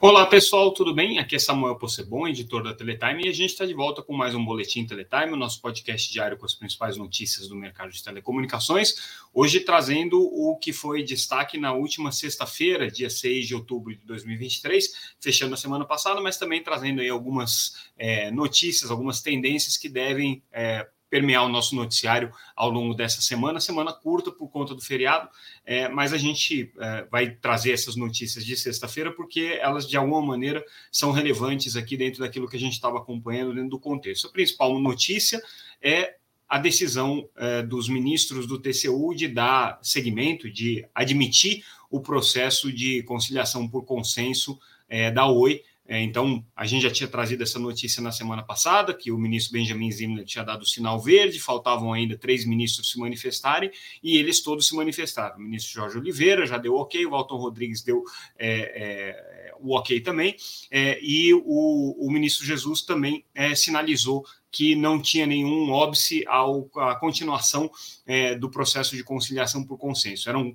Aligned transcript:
Olá 0.00 0.24
pessoal, 0.26 0.70
tudo 0.70 0.94
bem? 0.94 1.18
Aqui 1.18 1.34
é 1.34 1.40
Samuel 1.40 1.74
Possebon, 1.74 2.28
editor 2.28 2.62
da 2.62 2.72
Teletime, 2.72 3.24
e 3.26 3.28
a 3.28 3.32
gente 3.32 3.50
está 3.50 3.66
de 3.66 3.74
volta 3.74 4.00
com 4.00 4.12
mais 4.12 4.32
um 4.32 4.44
Boletim 4.44 4.86
Teletime, 4.86 5.32
o 5.32 5.36
nosso 5.36 5.60
podcast 5.60 6.12
diário 6.12 6.38
com 6.38 6.46
as 6.46 6.54
principais 6.54 6.96
notícias 6.96 7.48
do 7.48 7.56
mercado 7.56 7.90
de 7.90 8.00
telecomunicações. 8.00 8.94
Hoje 9.34 9.58
trazendo 9.58 10.22
o 10.22 10.56
que 10.56 10.72
foi 10.72 11.02
destaque 11.02 11.58
na 11.58 11.72
última 11.72 12.12
sexta-feira, 12.12 12.88
dia 12.88 13.10
6 13.10 13.48
de 13.48 13.56
outubro 13.56 13.92
de 13.92 14.06
2023, 14.06 15.16
fechando 15.18 15.54
a 15.54 15.56
semana 15.56 15.84
passada, 15.84 16.20
mas 16.20 16.38
também 16.38 16.62
trazendo 16.62 17.00
aí 17.00 17.08
algumas 17.08 17.90
é, 17.98 18.30
notícias, 18.30 18.92
algumas 18.92 19.20
tendências 19.20 19.76
que 19.76 19.88
devem 19.88 20.44
é, 20.52 20.86
permear 21.10 21.44
o 21.44 21.48
nosso 21.48 21.74
noticiário 21.74 22.32
ao 22.54 22.70
longo 22.70 22.94
dessa 22.94 23.20
semana, 23.20 23.60
semana 23.60 23.92
curta 23.92 24.30
por 24.30 24.48
conta 24.48 24.74
do 24.74 24.80
feriado, 24.80 25.28
é, 25.64 25.88
mas 25.88 26.12
a 26.12 26.18
gente 26.18 26.72
é, 26.78 27.06
vai 27.10 27.30
trazer 27.30 27.72
essas 27.72 27.96
notícias 27.96 28.44
de 28.44 28.56
sexta-feira 28.56 29.12
porque 29.12 29.58
elas 29.60 29.88
de 29.88 29.96
alguma 29.96 30.22
maneira 30.22 30.64
são 30.92 31.12
relevantes 31.12 31.76
aqui 31.76 31.96
dentro 31.96 32.20
daquilo 32.20 32.48
que 32.48 32.56
a 32.56 32.60
gente 32.60 32.74
estava 32.74 32.98
acompanhando 32.98 33.54
dentro 33.54 33.70
do 33.70 33.80
contexto. 33.80 34.26
A 34.26 34.30
principal 34.30 34.78
notícia 34.78 35.42
é 35.80 36.16
a 36.48 36.58
decisão 36.58 37.28
é, 37.36 37.62
dos 37.62 37.88
ministros 37.88 38.46
do 38.46 38.58
TCU 38.58 39.14
de 39.14 39.28
dar 39.28 39.78
seguimento, 39.82 40.50
de 40.50 40.86
admitir 40.94 41.62
o 41.90 42.00
processo 42.00 42.72
de 42.72 43.02
conciliação 43.02 43.68
por 43.68 43.84
consenso 43.84 44.58
é, 44.88 45.10
da 45.10 45.26
Oi 45.26 45.62
é, 45.88 46.02
então, 46.02 46.44
a 46.54 46.66
gente 46.66 46.82
já 46.82 46.90
tinha 46.90 47.08
trazido 47.08 47.42
essa 47.42 47.58
notícia 47.58 48.02
na 48.02 48.12
semana 48.12 48.42
passada, 48.42 48.92
que 48.92 49.10
o 49.10 49.16
ministro 49.16 49.54
Benjamin 49.54 49.90
Zimmer 49.90 50.22
tinha 50.22 50.44
dado 50.44 50.60
o 50.60 50.66
sinal 50.66 51.00
verde, 51.00 51.40
faltavam 51.40 51.94
ainda 51.94 52.14
três 52.14 52.44
ministros 52.44 52.90
se 52.90 52.98
manifestarem, 52.98 53.70
e 54.02 54.18
eles 54.18 54.42
todos 54.42 54.68
se 54.68 54.76
manifestaram. 54.76 55.38
O 55.38 55.40
ministro 55.40 55.72
Jorge 55.72 55.96
Oliveira 55.96 56.46
já 56.46 56.58
deu 56.58 56.74
ok, 56.74 57.06
o 57.06 57.10
Walton 57.10 57.38
Rodrigues 57.38 57.82
deu 57.82 58.04
é, 58.38 58.48
é, 58.48 59.54
o 59.60 59.74
ok 59.74 59.98
também, 60.02 60.36
é, 60.70 60.98
e 61.02 61.32
o, 61.32 61.96
o, 61.98 62.10
ministro 62.12 62.44
Jesus 62.44 62.82
também 62.82 63.24
sinalizou 63.56 64.26
que 64.50 64.74
não 64.74 65.00
tinha 65.00 65.26
nenhum 65.26 65.70
óbice 65.70 66.22
à 66.28 66.94
continuação 66.96 67.70
é, 68.06 68.34
do 68.34 68.50
processo 68.50 68.94
de 68.94 69.02
conciliação 69.02 69.64
por 69.64 69.78
consenso. 69.78 70.28
Eram 70.28 70.54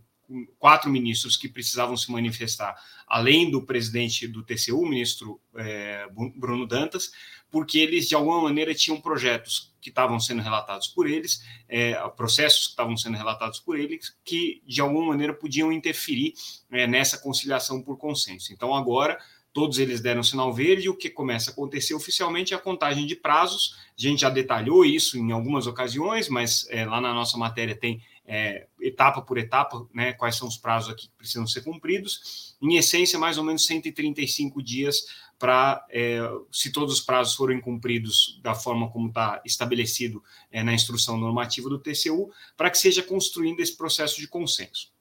quatro 0.58 0.90
ministros 0.90 1.38
que 1.38 1.50
precisavam 1.50 1.96
se 1.98 2.12
manifestar, 2.12 2.76
além 3.08 3.52
do 3.52 3.62
presidente 3.62 4.28
do 4.28 4.44
TCU, 4.44 4.80
o 4.80 4.88
ministro 4.88 5.40
é, 5.56 6.08
Bruno 6.36 6.66
Dantas, 6.66 7.12
porque 7.52 7.78
eles, 7.78 8.10
de 8.10 8.16
alguma 8.16 8.42
maneira, 8.42 8.74
tinham 8.74 9.00
projetos 9.00 9.72
que 9.80 9.90
estavam 9.90 10.20
sendo 10.20 10.42
relatados 10.42 10.88
por 10.88 11.08
eles, 11.08 11.44
é, 11.70 11.94
processos 12.16 12.66
que 12.66 12.70
estavam 12.72 12.98
sendo 12.98 13.16
relatados 13.16 13.60
por 13.60 13.78
eles, 13.78 14.16
que, 14.24 14.64
de 14.66 14.82
alguma 14.82 15.08
maneira, 15.08 15.34
podiam 15.34 15.72
interferir 15.72 16.34
é, 16.72 16.88
nessa 16.88 17.18
conciliação 17.18 17.82
por 17.82 17.98
consenso. 17.98 18.52
Então, 18.52 18.74
agora, 18.74 19.20
todos 19.54 19.78
eles 19.78 20.02
deram 20.02 20.24
sinal 20.24 20.52
verde, 20.52 20.90
o 20.90 20.98
que 20.98 21.10
começa 21.10 21.52
a 21.52 21.54
acontecer 21.54 21.94
oficialmente 21.94 22.54
é 22.54 22.58
a 22.58 22.60
contagem 22.60 23.06
de 23.06 23.16
prazos. 23.16 23.78
A 23.96 24.02
gente 24.02 24.22
já 24.22 24.30
detalhou 24.32 24.84
isso 24.84 25.18
em 25.18 25.32
algumas 25.32 25.68
ocasiões, 25.68 26.28
mas 26.28 26.68
é, 26.72 26.84
lá 26.86 27.00
na 27.00 27.14
nossa 27.14 27.38
matéria 27.38 27.76
tem 27.76 28.02
é, 28.26 28.68
etapa 28.80 29.22
por 29.22 29.38
etapa, 29.38 29.86
né, 29.94 30.14
quais 30.14 30.36
são 30.36 30.48
os 30.48 30.58
prazos 30.58 30.90
aqui 30.90 31.08
que 31.08 31.16
precisam 31.18 31.46
ser 31.46 31.62
cumpridos. 31.62 32.56
Em 32.62 32.76
essência, 32.76 33.20
mais 33.20 33.38
ou 33.38 33.44
menos 33.44 33.66
135 33.66 34.62
dias 34.62 35.02
para, 35.38 35.86
é, 35.90 36.20
se 36.52 36.72
todos 36.72 36.94
os 36.94 37.02
prazos 37.02 37.36
forem 37.36 37.60
cumpridos 37.60 38.40
da 38.42 38.56
forma 38.56 38.90
como 38.90 39.10
está 39.10 39.42
estabelecido 39.46 40.24
é, 40.52 40.64
na 40.64 40.74
instrução 40.74 41.18
normativa 41.18 41.70
do 41.70 41.80
TCU, 41.80 42.32
para 42.56 42.70
que 42.70 42.78
seja 42.78 43.04
construindo 43.04 43.60
esse 43.60 43.76
processo 43.76 44.20
de 44.20 44.28
consenso. 44.28 44.94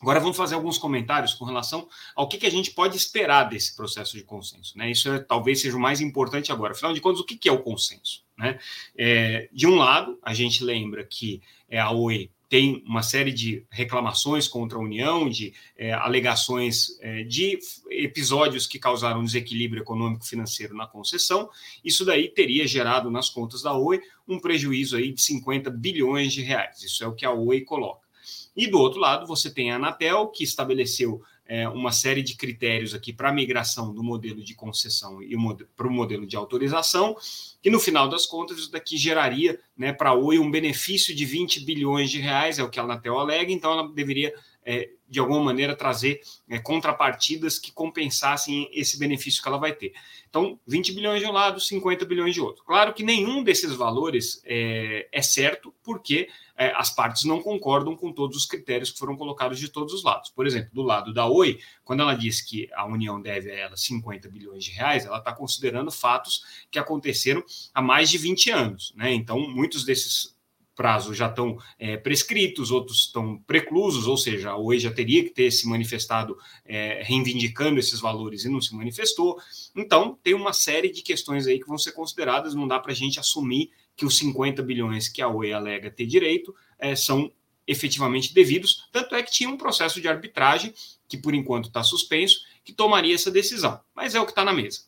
Agora 0.00 0.20
vamos 0.20 0.36
fazer 0.36 0.54
alguns 0.54 0.78
comentários 0.78 1.34
com 1.34 1.44
relação 1.44 1.88
ao 2.14 2.28
que, 2.28 2.38
que 2.38 2.46
a 2.46 2.50
gente 2.50 2.70
pode 2.70 2.96
esperar 2.96 3.44
desse 3.44 3.74
processo 3.74 4.16
de 4.16 4.22
consenso. 4.22 4.78
Né? 4.78 4.90
Isso 4.90 5.10
é, 5.10 5.18
talvez 5.18 5.60
seja 5.60 5.76
o 5.76 5.80
mais 5.80 6.00
importante 6.00 6.52
agora. 6.52 6.72
Afinal 6.72 6.92
de 6.92 7.00
contas, 7.00 7.20
o 7.20 7.24
que, 7.24 7.36
que 7.36 7.48
é 7.48 7.52
o 7.52 7.62
consenso? 7.62 8.22
Né? 8.36 8.58
É, 8.96 9.48
de 9.52 9.66
um 9.66 9.74
lado, 9.74 10.16
a 10.22 10.32
gente 10.32 10.62
lembra 10.62 11.04
que 11.04 11.42
é, 11.68 11.80
a 11.80 11.90
OE 11.90 12.30
tem 12.48 12.82
uma 12.86 13.02
série 13.02 13.32
de 13.32 13.64
reclamações 13.70 14.48
contra 14.48 14.78
a 14.78 14.80
União, 14.80 15.28
de 15.28 15.52
é, 15.76 15.92
alegações 15.92 16.98
é, 17.00 17.22
de 17.22 17.58
episódios 17.90 18.66
que 18.66 18.78
causaram 18.78 19.22
desequilíbrio 19.22 19.82
econômico-financeiro 19.82 20.74
na 20.74 20.86
concessão. 20.86 21.50
Isso 21.84 22.04
daí 22.04 22.28
teria 22.28 22.66
gerado 22.66 23.10
nas 23.10 23.28
contas 23.28 23.62
da 23.62 23.76
Oi 23.76 24.00
um 24.26 24.38
prejuízo 24.38 24.96
aí 24.96 25.12
de 25.12 25.20
50 25.20 25.70
bilhões 25.70 26.32
de 26.32 26.42
reais. 26.42 26.82
Isso 26.82 27.04
é 27.04 27.06
o 27.06 27.14
que 27.14 27.26
a 27.26 27.32
Oi 27.32 27.60
coloca. 27.60 28.08
E 28.56 28.66
do 28.66 28.78
outro 28.78 28.98
lado, 28.98 29.26
você 29.26 29.50
tem 29.50 29.70
a 29.70 29.76
Anatel, 29.76 30.28
que 30.28 30.42
estabeleceu 30.42 31.22
é, 31.48 31.66
uma 31.66 31.90
série 31.90 32.22
de 32.22 32.36
critérios 32.36 32.94
aqui 32.94 33.10
para 33.10 33.30
a 33.30 33.32
migração 33.32 33.94
do 33.94 34.02
modelo 34.02 34.44
de 34.44 34.54
concessão 34.54 35.22
e 35.22 35.34
para 35.74 35.88
o 35.88 35.90
modelo 35.90 36.26
de 36.26 36.36
autorização, 36.36 37.16
que 37.62 37.70
no 37.70 37.80
final 37.80 38.06
das 38.06 38.26
contas 38.26 38.58
isso 38.58 38.70
daqui 38.70 38.98
geraria 38.98 39.58
né, 39.74 39.90
para 39.90 40.10
a 40.10 40.14
Oi 40.14 40.38
um 40.38 40.50
benefício 40.50 41.14
de 41.14 41.24
20 41.24 41.64
bilhões 41.64 42.10
de 42.10 42.20
reais, 42.20 42.58
é 42.58 42.62
o 42.62 42.68
que 42.68 42.78
a 42.78 42.82
Anatel 42.82 43.18
alega, 43.18 43.50
então 43.50 43.72
ela 43.72 43.88
deveria, 43.88 44.34
é, 44.62 44.90
de 45.08 45.18
alguma 45.18 45.42
maneira, 45.42 45.74
trazer 45.74 46.20
é, 46.50 46.58
contrapartidas 46.58 47.58
que 47.58 47.72
compensassem 47.72 48.68
esse 48.70 48.98
benefício 48.98 49.42
que 49.42 49.48
ela 49.48 49.56
vai 49.58 49.72
ter. 49.72 49.94
Então, 50.28 50.60
20 50.66 50.92
bilhões 50.92 51.22
de 51.22 51.26
um 51.26 51.32
lado, 51.32 51.58
50 51.58 52.04
bilhões 52.04 52.34
de 52.34 52.42
outro. 52.42 52.62
Claro 52.64 52.92
que 52.92 53.02
nenhum 53.02 53.42
desses 53.42 53.72
valores 53.72 54.42
é, 54.44 55.08
é 55.10 55.22
certo, 55.22 55.72
porque 55.82 56.28
é, 56.58 56.72
as 56.74 56.90
partes 56.90 57.22
não 57.22 57.40
concordam 57.40 57.96
com 57.96 58.12
todos 58.12 58.36
os 58.36 58.44
critérios 58.44 58.90
que 58.90 58.98
foram 58.98 59.16
colocados 59.16 59.60
de 59.60 59.68
todos 59.68 59.94
os 59.94 60.02
lados. 60.02 60.30
Por 60.30 60.44
exemplo, 60.44 60.70
do 60.72 60.82
lado 60.82 61.14
da 61.14 61.24
Oi, 61.26 61.60
quando 61.84 62.00
ela 62.00 62.14
diz 62.14 62.40
que 62.40 62.68
a 62.74 62.84
União 62.84 63.22
deve 63.22 63.52
a 63.52 63.54
ela 63.54 63.76
50 63.76 64.28
bilhões 64.28 64.64
de 64.64 64.72
reais, 64.72 65.06
ela 65.06 65.18
está 65.18 65.32
considerando 65.32 65.92
fatos 65.92 66.42
que 66.68 66.78
aconteceram 66.78 67.44
há 67.72 67.80
mais 67.80 68.10
de 68.10 68.18
20 68.18 68.50
anos. 68.50 68.92
Né? 68.96 69.14
Então, 69.14 69.38
muitos 69.48 69.84
desses 69.84 70.36
prazos 70.74 71.16
já 71.16 71.28
estão 71.28 71.58
é, 71.78 71.96
prescritos, 71.96 72.70
outros 72.70 73.06
estão 73.06 73.38
preclusos, 73.46 74.08
ou 74.08 74.16
seja, 74.16 74.50
a 74.50 74.56
Oi 74.56 74.80
já 74.80 74.92
teria 74.92 75.22
que 75.22 75.30
ter 75.30 75.52
se 75.52 75.68
manifestado 75.68 76.36
é, 76.64 77.02
reivindicando 77.04 77.78
esses 77.78 78.00
valores 78.00 78.44
e 78.44 78.48
não 78.48 78.60
se 78.60 78.74
manifestou. 78.74 79.38
Então, 79.76 80.18
tem 80.22 80.34
uma 80.34 80.52
série 80.52 80.90
de 80.90 81.02
questões 81.02 81.46
aí 81.46 81.60
que 81.60 81.68
vão 81.68 81.78
ser 81.78 81.92
consideradas, 81.92 82.54
não 82.54 82.66
dá 82.66 82.80
para 82.80 82.92
a 82.92 82.94
gente 82.94 83.20
assumir 83.20 83.70
que 83.98 84.06
os 84.06 84.16
50 84.16 84.62
bilhões 84.62 85.08
que 85.08 85.20
a 85.20 85.26
Oi 85.26 85.52
alega 85.52 85.90
ter 85.90 86.06
direito 86.06 86.54
é, 86.78 86.94
são 86.94 87.32
efetivamente 87.66 88.32
devidos. 88.32 88.88
Tanto 88.92 89.16
é 89.16 89.22
que 89.24 89.32
tinha 89.32 89.50
um 89.50 89.58
processo 89.58 90.00
de 90.00 90.06
arbitragem, 90.06 90.72
que 91.08 91.18
por 91.18 91.34
enquanto 91.34 91.66
está 91.66 91.82
suspenso, 91.82 92.40
que 92.64 92.72
tomaria 92.72 93.12
essa 93.12 93.28
decisão. 93.28 93.80
Mas 93.92 94.14
é 94.14 94.20
o 94.20 94.24
que 94.24 94.30
está 94.30 94.44
na 94.44 94.52
mesa. 94.52 94.82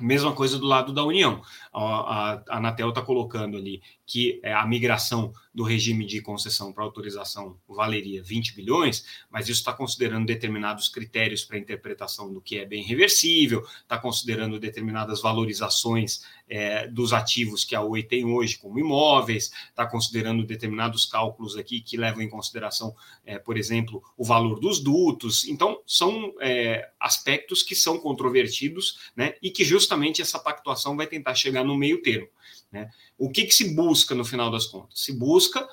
Mesma 0.00 0.32
coisa 0.32 0.58
do 0.58 0.66
lado 0.66 0.92
da 0.92 1.04
União. 1.04 1.40
A, 1.74 2.42
a 2.48 2.56
Anatel 2.58 2.90
está 2.90 3.02
colocando 3.02 3.56
ali 3.56 3.82
que 4.06 4.40
é, 4.42 4.52
a 4.52 4.66
migração 4.66 5.32
do 5.54 5.62
regime 5.62 6.04
de 6.04 6.20
concessão 6.20 6.72
para 6.72 6.84
autorização 6.84 7.56
valeria 7.68 8.22
20 8.22 8.54
bilhões, 8.54 9.04
mas 9.30 9.48
isso 9.48 9.60
está 9.60 9.72
considerando 9.72 10.26
determinados 10.26 10.88
critérios 10.88 11.44
para 11.44 11.58
interpretação 11.58 12.32
do 12.32 12.40
que 12.40 12.58
é 12.58 12.66
bem 12.66 12.82
reversível, 12.82 13.64
está 13.80 13.96
considerando 13.96 14.58
determinadas 14.58 15.22
valorizações 15.22 16.22
é, 16.48 16.88
dos 16.88 17.12
ativos 17.12 17.64
que 17.64 17.74
a 17.74 17.82
Oi 17.82 18.02
tem 18.02 18.24
hoje 18.24 18.58
como 18.58 18.78
imóveis, 18.78 19.52
está 19.68 19.86
considerando 19.86 20.44
determinados 20.44 21.06
cálculos 21.06 21.56
aqui 21.56 21.80
que 21.80 21.96
levam 21.96 22.20
em 22.20 22.28
consideração, 22.28 22.94
é, 23.24 23.38
por 23.38 23.56
exemplo, 23.56 24.02
o 24.16 24.24
valor 24.24 24.60
dos 24.60 24.80
dutos. 24.80 25.46
Então, 25.46 25.80
são 25.86 26.34
é, 26.40 26.90
aspectos 27.00 27.62
que 27.62 27.74
são 27.74 27.98
controvertidos 27.98 28.98
né, 29.16 29.34
e 29.42 29.50
que 29.50 29.64
justamente 29.64 30.20
essa 30.20 30.38
pactuação 30.38 30.96
vai 30.96 31.06
tentar 31.06 31.34
chegar 31.34 31.63
no 31.64 31.76
meio 31.76 32.02
termo. 32.02 32.28
Né? 32.70 32.90
O 33.16 33.30
que, 33.30 33.44
que 33.44 33.54
se 33.54 33.74
busca 33.74 34.14
no 34.14 34.24
final 34.24 34.50
das 34.50 34.66
contas? 34.66 35.00
Se 35.00 35.12
busca 35.12 35.66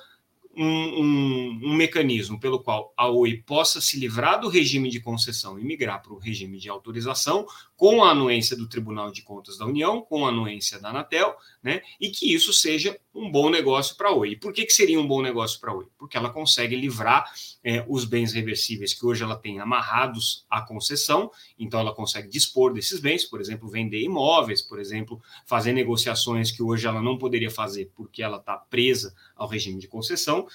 um, 0.56 0.64
um, 0.64 1.60
um, 1.64 1.74
mecanismo 1.74 2.38
pelo 2.38 2.60
qual 2.60 2.92
a 2.96 3.08
Oi 3.08 3.42
possa 3.46 3.80
se 3.80 3.98
livrar 3.98 4.40
do 4.40 4.48
regime 4.48 4.90
de 4.90 5.00
concessão 5.00 5.58
e 5.58 5.64
migrar 5.64 6.02
para 6.02 6.12
o 6.12 6.18
regime 6.18 6.58
de 6.58 6.68
autorização, 6.68 7.46
com 7.76 8.04
a 8.04 8.10
anuência 8.10 8.56
do 8.56 8.68
Tribunal 8.68 9.10
de 9.10 9.22
Contas 9.22 9.56
da 9.56 9.66
União, 9.66 10.02
com 10.02 10.26
a 10.26 10.28
anuência 10.28 10.78
da 10.78 10.90
Anatel, 10.90 11.34
né, 11.62 11.82
e 12.00 12.10
que 12.10 12.32
isso 12.32 12.52
seja 12.52 12.98
um 13.14 13.30
bom 13.30 13.50
negócio 13.50 13.96
para 13.96 14.08
a 14.08 14.14
Oi. 14.14 14.30
E 14.30 14.36
por 14.36 14.52
que, 14.52 14.64
que 14.64 14.72
seria 14.72 14.98
um 14.98 15.06
bom 15.06 15.20
negócio 15.20 15.60
para 15.60 15.70
a 15.70 15.74
Oi? 15.74 15.86
Porque 15.98 16.16
ela 16.16 16.30
consegue 16.30 16.74
livrar 16.74 17.30
é, 17.62 17.84
os 17.88 18.04
bens 18.04 18.32
reversíveis 18.32 18.94
que 18.94 19.04
hoje 19.04 19.22
ela 19.22 19.36
tem 19.36 19.60
amarrados 19.60 20.46
à 20.48 20.62
concessão, 20.62 21.30
então 21.58 21.78
ela 21.78 21.94
consegue 21.94 22.28
dispor 22.28 22.72
desses 22.72 23.00
bens, 23.00 23.24
por 23.24 23.40
exemplo, 23.40 23.68
vender 23.68 24.02
imóveis, 24.02 24.62
por 24.62 24.80
exemplo, 24.80 25.20
fazer 25.46 25.72
negociações 25.72 26.50
que 26.50 26.62
hoje 26.62 26.86
ela 26.86 27.02
não 27.02 27.18
poderia 27.18 27.50
fazer 27.50 27.90
porque 27.94 28.22
ela 28.22 28.38
está 28.38 28.56
presa 28.56 29.14
ao 29.36 29.48
regime 29.48 29.78
de 29.78 29.88
concessão. 29.88 30.46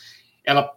Ela 0.43 0.73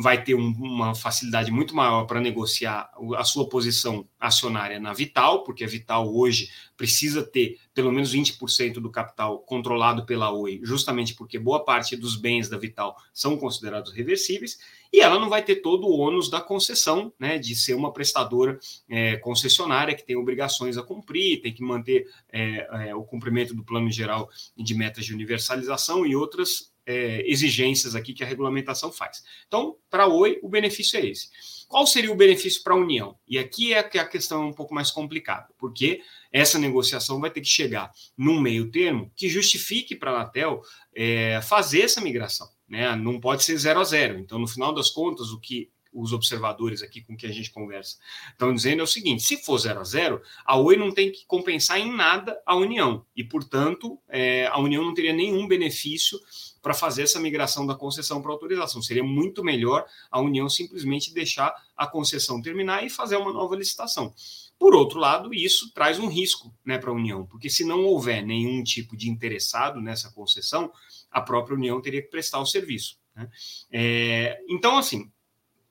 vai 0.00 0.22
ter 0.22 0.34
um, 0.34 0.50
uma 0.50 0.94
facilidade 0.94 1.50
muito 1.50 1.74
maior 1.74 2.04
para 2.04 2.20
negociar 2.20 2.90
a 3.16 3.24
sua 3.24 3.48
posição 3.48 4.06
acionária 4.20 4.78
na 4.78 4.92
Vital, 4.92 5.42
porque 5.42 5.64
a 5.64 5.68
Vital 5.68 6.14
hoje 6.14 6.48
precisa 6.76 7.22
ter 7.22 7.58
pelo 7.72 7.90
menos 7.90 8.14
20% 8.14 8.74
do 8.74 8.90
capital 8.90 9.40
controlado 9.40 10.06
pela 10.06 10.30
Oi, 10.30 10.60
justamente 10.62 11.14
porque 11.14 11.38
boa 11.38 11.64
parte 11.64 11.96
dos 11.96 12.14
bens 12.16 12.48
da 12.48 12.56
Vital 12.56 12.96
são 13.12 13.36
considerados 13.36 13.92
reversíveis, 13.92 14.58
e 14.92 15.00
ela 15.00 15.18
não 15.18 15.28
vai 15.28 15.42
ter 15.42 15.56
todo 15.56 15.88
o 15.88 15.98
ônus 15.98 16.30
da 16.30 16.40
concessão, 16.40 17.12
né, 17.18 17.36
de 17.36 17.56
ser 17.56 17.74
uma 17.74 17.92
prestadora 17.92 18.58
é, 18.88 19.16
concessionária 19.16 19.94
que 19.94 20.06
tem 20.06 20.14
obrigações 20.14 20.78
a 20.78 20.84
cumprir, 20.84 21.40
tem 21.40 21.52
que 21.52 21.64
manter 21.64 22.08
é, 22.32 22.88
é, 22.88 22.94
o 22.94 23.02
cumprimento 23.02 23.54
do 23.54 23.64
plano 23.64 23.90
geral 23.90 24.30
de 24.56 24.74
metas 24.74 25.04
de 25.04 25.12
universalização 25.12 26.06
e 26.06 26.14
outras 26.14 26.73
é, 26.86 27.22
exigências 27.30 27.94
aqui 27.94 28.12
que 28.12 28.22
a 28.22 28.26
regulamentação 28.26 28.92
faz. 28.92 29.22
Então, 29.46 29.76
para 29.90 30.04
a 30.04 30.08
Oi, 30.08 30.38
o 30.42 30.48
benefício 30.48 30.98
é 30.98 31.06
esse. 31.06 31.28
Qual 31.68 31.86
seria 31.86 32.12
o 32.12 32.16
benefício 32.16 32.62
para 32.62 32.74
a 32.74 32.76
União? 32.76 33.18
E 33.26 33.38
aqui 33.38 33.72
é 33.72 33.82
que 33.82 33.98
a 33.98 34.06
questão 34.06 34.42
é 34.42 34.46
um 34.46 34.52
pouco 34.52 34.74
mais 34.74 34.90
complicada, 34.90 35.48
porque 35.58 36.00
essa 36.30 36.58
negociação 36.58 37.20
vai 37.20 37.30
ter 37.30 37.40
que 37.40 37.48
chegar 37.48 37.90
num 38.16 38.40
meio 38.40 38.70
termo 38.70 39.10
que 39.16 39.28
justifique 39.28 39.96
para 39.96 40.10
a 40.10 40.14
Anatel 40.14 40.62
é, 40.94 41.40
fazer 41.42 41.82
essa 41.82 42.00
migração. 42.00 42.48
Né? 42.68 42.94
Não 42.96 43.20
pode 43.20 43.44
ser 43.44 43.56
zero 43.56 43.80
a 43.80 43.84
zero. 43.84 44.18
Então, 44.18 44.38
no 44.38 44.46
final 44.46 44.72
das 44.74 44.90
contas, 44.90 45.30
o 45.30 45.40
que 45.40 45.70
os 45.94 46.12
observadores 46.12 46.82
aqui 46.82 47.00
com 47.00 47.16
que 47.16 47.26
a 47.26 47.32
gente 47.32 47.52
conversa 47.52 47.96
estão 48.32 48.52
dizendo 48.52 48.80
é 48.80 48.82
o 48.82 48.86
seguinte: 48.86 49.22
se 49.22 49.36
for 49.36 49.56
0 49.56 49.80
a 49.80 49.84
0, 49.84 50.20
a 50.44 50.56
Oi 50.58 50.76
não 50.76 50.90
tem 50.90 51.12
que 51.12 51.24
compensar 51.24 51.78
em 51.78 51.94
nada 51.94 52.36
a 52.44 52.56
União 52.56 53.06
e, 53.16 53.22
portanto, 53.22 53.98
é, 54.08 54.46
a 54.48 54.58
União 54.58 54.84
não 54.84 54.92
teria 54.92 55.12
nenhum 55.12 55.46
benefício 55.46 56.18
para 56.64 56.72
fazer 56.72 57.02
essa 57.02 57.20
migração 57.20 57.66
da 57.66 57.74
concessão 57.74 58.22
para 58.22 58.32
autorização. 58.32 58.80
Seria 58.80 59.04
muito 59.04 59.44
melhor 59.44 59.84
a 60.10 60.18
União 60.18 60.48
simplesmente 60.48 61.12
deixar 61.12 61.54
a 61.76 61.86
concessão 61.86 62.40
terminar 62.40 62.82
e 62.82 62.88
fazer 62.88 63.18
uma 63.18 63.30
nova 63.30 63.54
licitação. 63.54 64.14
Por 64.58 64.74
outro 64.74 64.98
lado, 64.98 65.34
isso 65.34 65.70
traz 65.74 65.98
um 65.98 66.08
risco 66.08 66.54
né, 66.64 66.78
para 66.78 66.88
a 66.88 66.94
União, 66.94 67.26
porque 67.26 67.50
se 67.50 67.64
não 67.64 67.84
houver 67.84 68.24
nenhum 68.24 68.64
tipo 68.64 68.96
de 68.96 69.10
interessado 69.10 69.78
nessa 69.78 70.10
concessão, 70.10 70.72
a 71.10 71.20
própria 71.20 71.54
União 71.54 71.82
teria 71.82 72.00
que 72.00 72.08
prestar 72.08 72.40
o 72.40 72.46
serviço. 72.46 72.96
Né? 73.14 73.28
É, 73.70 74.40
então, 74.48 74.78
assim, 74.78 75.12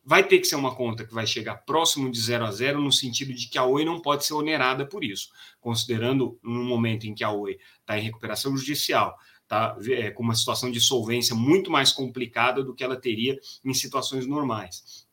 vai 0.05 0.23
ter 0.23 0.37
que 0.37 0.45
ser 0.45 0.57
uma 0.57 0.75
conta 0.75 1.03
que 1.03 1.13
vai 1.13 1.25
chegar 1.25 1.55
próximo 1.65 2.11
de 2.11 2.21
zero 2.21 2.45
a 2.45 2.51
zero, 2.51 2.79
no 2.79 2.91
sentido 2.91 3.33
de 3.33 3.47
que 3.47 3.57
a 3.57 3.65
Oi 3.65 3.83
não 3.83 3.99
pode 3.99 4.25
ser 4.25 4.35
onerada 4.35 4.85
por 4.85 5.03
isso, 5.03 5.29
considerando 5.59 6.37
no 6.43 6.63
momento 6.63 7.07
em 7.07 7.15
que 7.15 7.23
a 7.23 7.31
Oi 7.31 7.57
está 7.79 7.97
em 7.97 8.03
recuperação 8.03 8.55
judicial, 8.55 9.17
está 9.53 9.77
é, 9.91 10.09
com 10.09 10.23
uma 10.23 10.35
situação 10.35 10.71
de 10.71 10.81
solvência 10.81 11.35
muito 11.35 11.69
mais 11.69 11.91
complicada 11.91 12.63
do 12.63 12.73
que 12.73 12.83
ela 12.83 12.95
teria 12.95 13.39
em 13.63 13.73
situações 13.73 14.25
normais. 14.25 15.05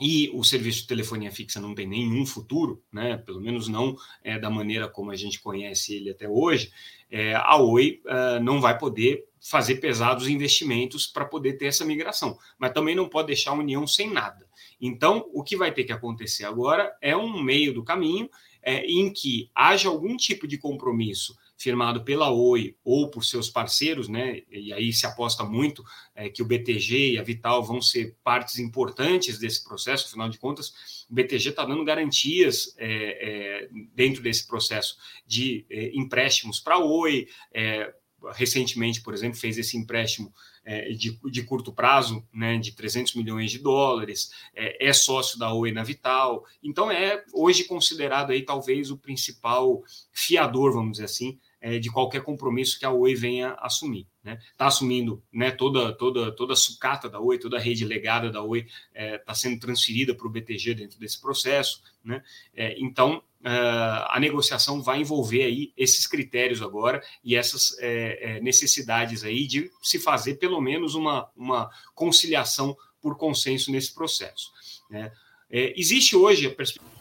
E 0.00 0.30
o 0.32 0.42
serviço 0.42 0.82
de 0.82 0.86
telefonia 0.86 1.30
fixa 1.30 1.60
não 1.60 1.74
tem 1.74 1.86
nenhum 1.86 2.24
futuro, 2.24 2.82
né? 2.90 3.18
pelo 3.18 3.40
menos 3.40 3.68
não 3.68 3.96
é, 4.24 4.38
da 4.38 4.48
maneira 4.48 4.88
como 4.88 5.10
a 5.10 5.16
gente 5.16 5.40
conhece 5.40 5.94
ele 5.94 6.10
até 6.10 6.26
hoje, 6.26 6.72
é, 7.10 7.34
a 7.34 7.56
Oi 7.56 8.00
uh, 8.06 8.42
não 8.42 8.60
vai 8.60 8.78
poder 8.78 9.26
fazer 9.38 9.76
pesados 9.76 10.26
investimentos 10.28 11.06
para 11.06 11.24
poder 11.26 11.54
ter 11.54 11.66
essa 11.66 11.84
migração, 11.84 12.38
mas 12.58 12.72
também 12.72 12.94
não 12.94 13.08
pode 13.08 13.26
deixar 13.26 13.50
a 13.50 13.54
União 13.54 13.86
sem 13.86 14.10
nada. 14.10 14.46
Então, 14.80 15.28
o 15.34 15.42
que 15.42 15.56
vai 15.56 15.72
ter 15.72 15.84
que 15.84 15.92
acontecer 15.92 16.44
agora 16.44 16.94
é 17.02 17.14
um 17.14 17.42
meio 17.42 17.74
do 17.74 17.84
caminho 17.84 18.30
é, 18.62 18.84
em 18.86 19.12
que 19.12 19.50
haja 19.54 19.88
algum 19.88 20.16
tipo 20.16 20.46
de 20.46 20.56
compromisso 20.56 21.36
firmado 21.60 22.02
pela 22.02 22.30
Oi 22.30 22.74
ou 22.82 23.10
por 23.10 23.22
seus 23.22 23.50
parceiros, 23.50 24.08
né? 24.08 24.40
E 24.50 24.72
aí 24.72 24.94
se 24.94 25.04
aposta 25.04 25.44
muito 25.44 25.84
é, 26.14 26.30
que 26.30 26.40
o 26.40 26.46
BTG 26.46 27.12
e 27.12 27.18
a 27.18 27.22
Vital 27.22 27.62
vão 27.62 27.82
ser 27.82 28.16
partes 28.24 28.58
importantes 28.58 29.38
desse 29.38 29.62
processo. 29.62 30.06
Afinal 30.06 30.30
de 30.30 30.38
contas, 30.38 31.04
o 31.10 31.14
BTG 31.14 31.50
está 31.50 31.66
dando 31.66 31.84
garantias 31.84 32.74
é, 32.78 32.86
é, 32.88 33.68
dentro 33.94 34.22
desse 34.22 34.46
processo 34.48 34.96
de 35.26 35.66
é, 35.68 35.90
empréstimos 35.92 36.58
para 36.58 36.76
a 36.76 36.82
Oi, 36.82 37.28
é, 37.52 37.92
recentemente, 38.32 39.02
por 39.02 39.12
exemplo, 39.12 39.38
fez 39.38 39.58
esse 39.58 39.76
empréstimo 39.76 40.32
é, 40.64 40.90
de, 40.92 41.18
de, 41.30 41.42
curto 41.42 41.72
prazo, 41.74 42.26
né, 42.32 42.56
de 42.58 42.72
300 42.72 43.14
milhões 43.14 43.50
de 43.50 43.58
dólares, 43.58 44.30
é, 44.54 44.88
é, 44.88 44.92
sócio 44.92 45.38
da 45.38 45.52
Oi 45.52 45.72
na 45.72 45.82
Vital, 45.82 46.44
então 46.62 46.90
é 46.90 47.22
hoje 47.32 47.64
considerado 47.64 48.30
aí 48.30 48.42
talvez 48.42 48.90
o 48.90 48.96
principal 48.96 49.82
fiador, 50.12 50.72
vamos 50.72 50.92
dizer 50.92 51.04
assim, 51.04 51.38
é, 51.60 51.78
de 51.78 51.90
qualquer 51.90 52.22
compromisso 52.22 52.78
que 52.78 52.84
a 52.84 52.90
Oi 52.90 53.14
venha 53.14 53.54
assumir. 53.60 54.06
Está 54.18 54.30
né? 54.30 54.38
Tá 54.56 54.66
assumindo 54.66 55.22
né, 55.32 55.50
toda, 55.50 55.92
toda, 55.92 56.32
toda 56.32 56.54
a 56.54 56.56
sucata 56.56 57.08
da 57.08 57.20
Oi, 57.20 57.38
toda 57.38 57.56
a 57.56 57.60
rede 57.60 57.84
legada 57.84 58.30
da 58.30 58.42
Oi 58.42 58.60
está 58.60 58.70
é, 58.94 59.18
tá 59.18 59.34
sendo 59.34 59.60
transferida 59.60 60.14
para 60.14 60.26
o 60.26 60.30
BTG 60.30 60.74
dentro 60.74 60.98
desse 60.98 61.20
processo. 61.20 61.82
Né? 62.04 62.22
É, 62.54 62.78
então, 62.78 63.22
Uh, 63.42 64.04
a 64.10 64.18
negociação 64.20 64.82
vai 64.82 65.00
envolver 65.00 65.44
aí 65.44 65.72
esses 65.74 66.06
critérios 66.06 66.60
agora 66.60 67.02
e 67.24 67.34
essas 67.34 67.74
é, 67.78 68.36
é, 68.36 68.40
necessidades 68.42 69.24
aí 69.24 69.46
de 69.46 69.70
se 69.80 69.98
fazer 69.98 70.34
pelo 70.34 70.60
menos 70.60 70.94
uma, 70.94 71.30
uma 71.34 71.70
conciliação 71.94 72.76
por 73.00 73.16
consenso 73.16 73.72
nesse 73.72 73.94
processo. 73.94 74.52
Né? 74.90 75.10
É, 75.48 75.72
existe 75.74 76.14
hoje 76.14 76.48
a 76.48 76.50
perspectiva. 76.50 76.99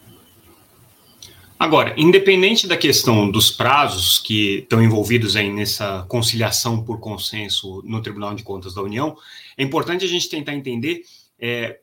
Agora, 1.59 1.93
independente 1.97 2.65
da 2.65 2.77
questão 2.77 3.29
dos 3.29 3.51
prazos 3.51 4.17
que 4.17 4.59
estão 4.59 4.81
envolvidos 4.81 5.35
aí 5.35 5.51
nessa 5.51 6.05
conciliação 6.07 6.85
por 6.85 7.01
consenso 7.01 7.81
no 7.83 8.01
Tribunal 8.01 8.33
de 8.33 8.43
Contas 8.43 8.73
da 8.73 8.81
União, 8.81 9.17
é 9.57 9.63
importante 9.63 10.05
a 10.05 10.07
gente 10.07 10.29
tentar 10.29 10.53
entender 10.53 11.01
é, 11.37 11.81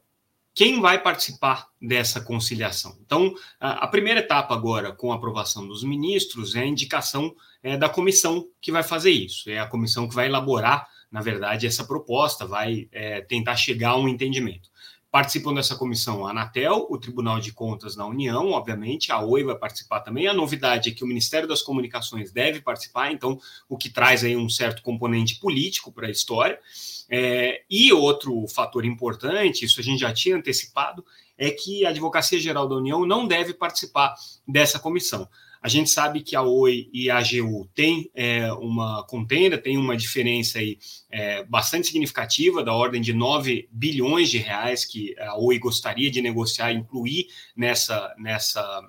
quem 0.55 0.81
vai 0.81 1.02
participar 1.02 1.69
dessa 1.78 2.23
conciliação. 2.23 2.96
Então, 3.05 3.34
a, 3.61 3.87
primeira 3.87 4.20
etapa 4.20 4.55
agora, 4.55 4.93
com 4.93 5.12
a 5.12 5.17
aprovação 5.17 5.69
dos 5.69 5.84
ministros, 5.84 6.56
é 6.56 6.61
a 6.61 6.67
indicação 6.67 7.37
é, 7.62 7.76
da 7.76 7.90
comissão 7.90 8.49
que 8.62 8.73
vai 8.73 8.82
fazer 8.82 9.11
isso. 9.11 9.50
É 9.50 9.58
a 9.58 9.67
comissão 9.67 10.08
que 10.08 10.14
vai 10.14 10.25
elaborar, 10.25 10.88
na 11.12 11.20
verdade, 11.20 11.67
essa 11.67 11.84
proposta, 11.84 12.46
vai 12.46 12.88
é, 12.90 13.20
tentar 13.20 13.56
chegar 13.56 13.90
a 13.90 13.99
um 13.99 14.08
entendimento. 14.08 14.70
Participam 15.16 15.54
dessa 15.54 15.74
comissão 15.74 16.26
a 16.26 16.30
Anatel, 16.30 16.88
o 16.90 16.98
Tribunal 16.98 17.40
de 17.40 17.50
Contas 17.50 17.96
da 17.96 18.04
União, 18.04 18.50
obviamente, 18.50 19.10
a 19.10 19.18
Oi 19.18 19.42
vai 19.42 19.56
participar 19.56 20.00
também. 20.00 20.26
A 20.26 20.34
novidade 20.34 20.90
é 20.90 20.92
que 20.92 21.02
o 21.02 21.06
Ministério 21.06 21.48
das 21.48 21.62
Comunicações 21.62 22.30
deve 22.30 22.60
participar, 22.60 23.10
então, 23.10 23.40
o 23.66 23.78
que 23.78 23.88
traz 23.88 24.22
aí 24.22 24.36
um 24.36 24.50
certo 24.50 24.82
componente 24.82 25.36
político 25.36 25.90
para 25.90 26.06
a 26.06 26.10
história. 26.10 26.60
É, 27.08 27.62
e 27.70 27.90
outro 27.94 28.46
fator 28.48 28.84
importante, 28.84 29.64
isso 29.64 29.80
a 29.80 29.82
gente 29.82 30.00
já 30.00 30.12
tinha 30.12 30.36
antecipado, 30.36 31.02
é 31.38 31.50
que 31.50 31.87
a 31.87 31.88
Advocacia 31.88 32.38
Geral 32.38 32.68
da 32.68 32.76
União 32.76 33.06
não 33.06 33.26
deve 33.26 33.54
participar 33.54 34.14
dessa 34.46 34.78
comissão. 34.78 35.26
A 35.66 35.68
gente 35.68 35.90
sabe 35.90 36.23
que 36.23 36.37
a 36.37 36.42
Oi 36.42 36.88
e 36.92 37.11
a 37.11 37.18
AGU 37.18 37.68
têm 37.75 38.08
é, 38.14 38.52
uma 38.52 39.04
contenda, 39.08 39.58
tem 39.58 39.76
uma 39.76 39.96
diferença 39.96 40.61
aí 40.61 40.78
é, 41.11 41.42
bastante 41.42 41.88
significativa, 41.88 42.62
da 42.62 42.73
ordem 42.73 43.02
de 43.02 43.12
9 43.12 43.68
bilhões 43.73 44.30
de 44.30 44.38
reais 44.38 44.85
que 44.85 45.18
a 45.18 45.37
Oi 45.37 45.58
gostaria 45.58 46.08
de 46.08 46.23
negociar 46.23 46.70
incluir 46.70 47.26
nessa, 47.56 48.14
nessa, 48.16 48.80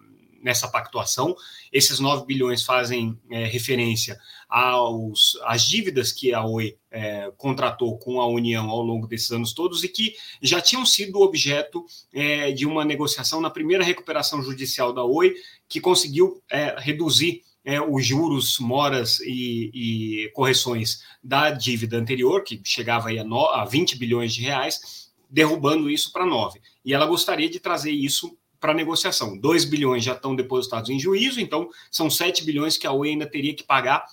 nessa 0.41 0.67
pactuação. 0.67 1.35
Esses 1.71 1.99
9 1.99 2.25
bilhões 2.25 2.63
fazem 2.63 3.17
é, 3.29 3.45
referência 3.45 4.17
aos, 4.49 5.37
às 5.43 5.63
dívidas 5.63 6.11
que 6.11 6.33
a 6.33 6.43
Oi 6.45 6.77
é, 6.89 7.31
contratou 7.37 7.97
com 7.97 8.21
a 8.21 8.27
União 8.27 8.69
ao 8.69 8.81
longo 8.81 9.07
desses 9.07 9.31
anos 9.31 9.53
todos 9.53 9.83
e 9.83 9.89
que 9.89 10.15
já 10.41 10.61
tinham 10.61 10.85
sido 10.85 11.21
objeto 11.21 11.85
é, 12.13 12.51
de 12.51 12.65
uma 12.65 12.85
negociação 12.85 13.41
na 13.41 13.49
primeira 13.49 13.83
recuperação 13.83 14.41
judicial 14.41 14.93
da 14.93 15.03
Oi, 15.03 15.33
que 15.67 15.81
conseguiu 15.81 16.41
é, 16.49 16.75
reduzir 16.77 17.43
é, 17.67 17.81
os 17.81 18.05
juros, 18.05 18.59
moras 18.59 19.19
e, 19.19 19.71
e, 19.73 20.31
correções 20.31 21.03
da 21.21 21.51
dívida 21.51 21.97
anterior, 21.97 22.41
que 22.41 22.61
chegava 22.63 23.09
aí 23.09 23.19
a, 23.19 23.25
no, 23.25 23.45
a 23.47 23.65
20 23.65 23.97
bilhões 23.97 24.33
de 24.33 24.41
reais, 24.41 25.11
derrubando 25.29 25.89
isso 25.89 26.13
para 26.13 26.25
9. 26.25 26.61
E 26.85 26.93
ela 26.93 27.05
gostaria 27.05 27.49
de 27.49 27.59
trazer 27.59 27.91
isso 27.91 28.37
para 28.59 28.73
negociação. 28.73 29.37
2 29.37 29.65
bilhões 29.65 30.03
já 30.03 30.13
estão 30.13 30.35
depositados 30.35 30.89
em 30.89 30.99
juízo, 30.99 31.39
então 31.39 31.69
são 31.91 32.09
7 32.09 32.43
bilhões 32.43 32.77
que 32.77 32.87
a 32.87 32.91
Oi 32.91 33.09
ainda 33.09 33.25
teria 33.25 33.55
que 33.55 33.63
pagar 33.63 34.05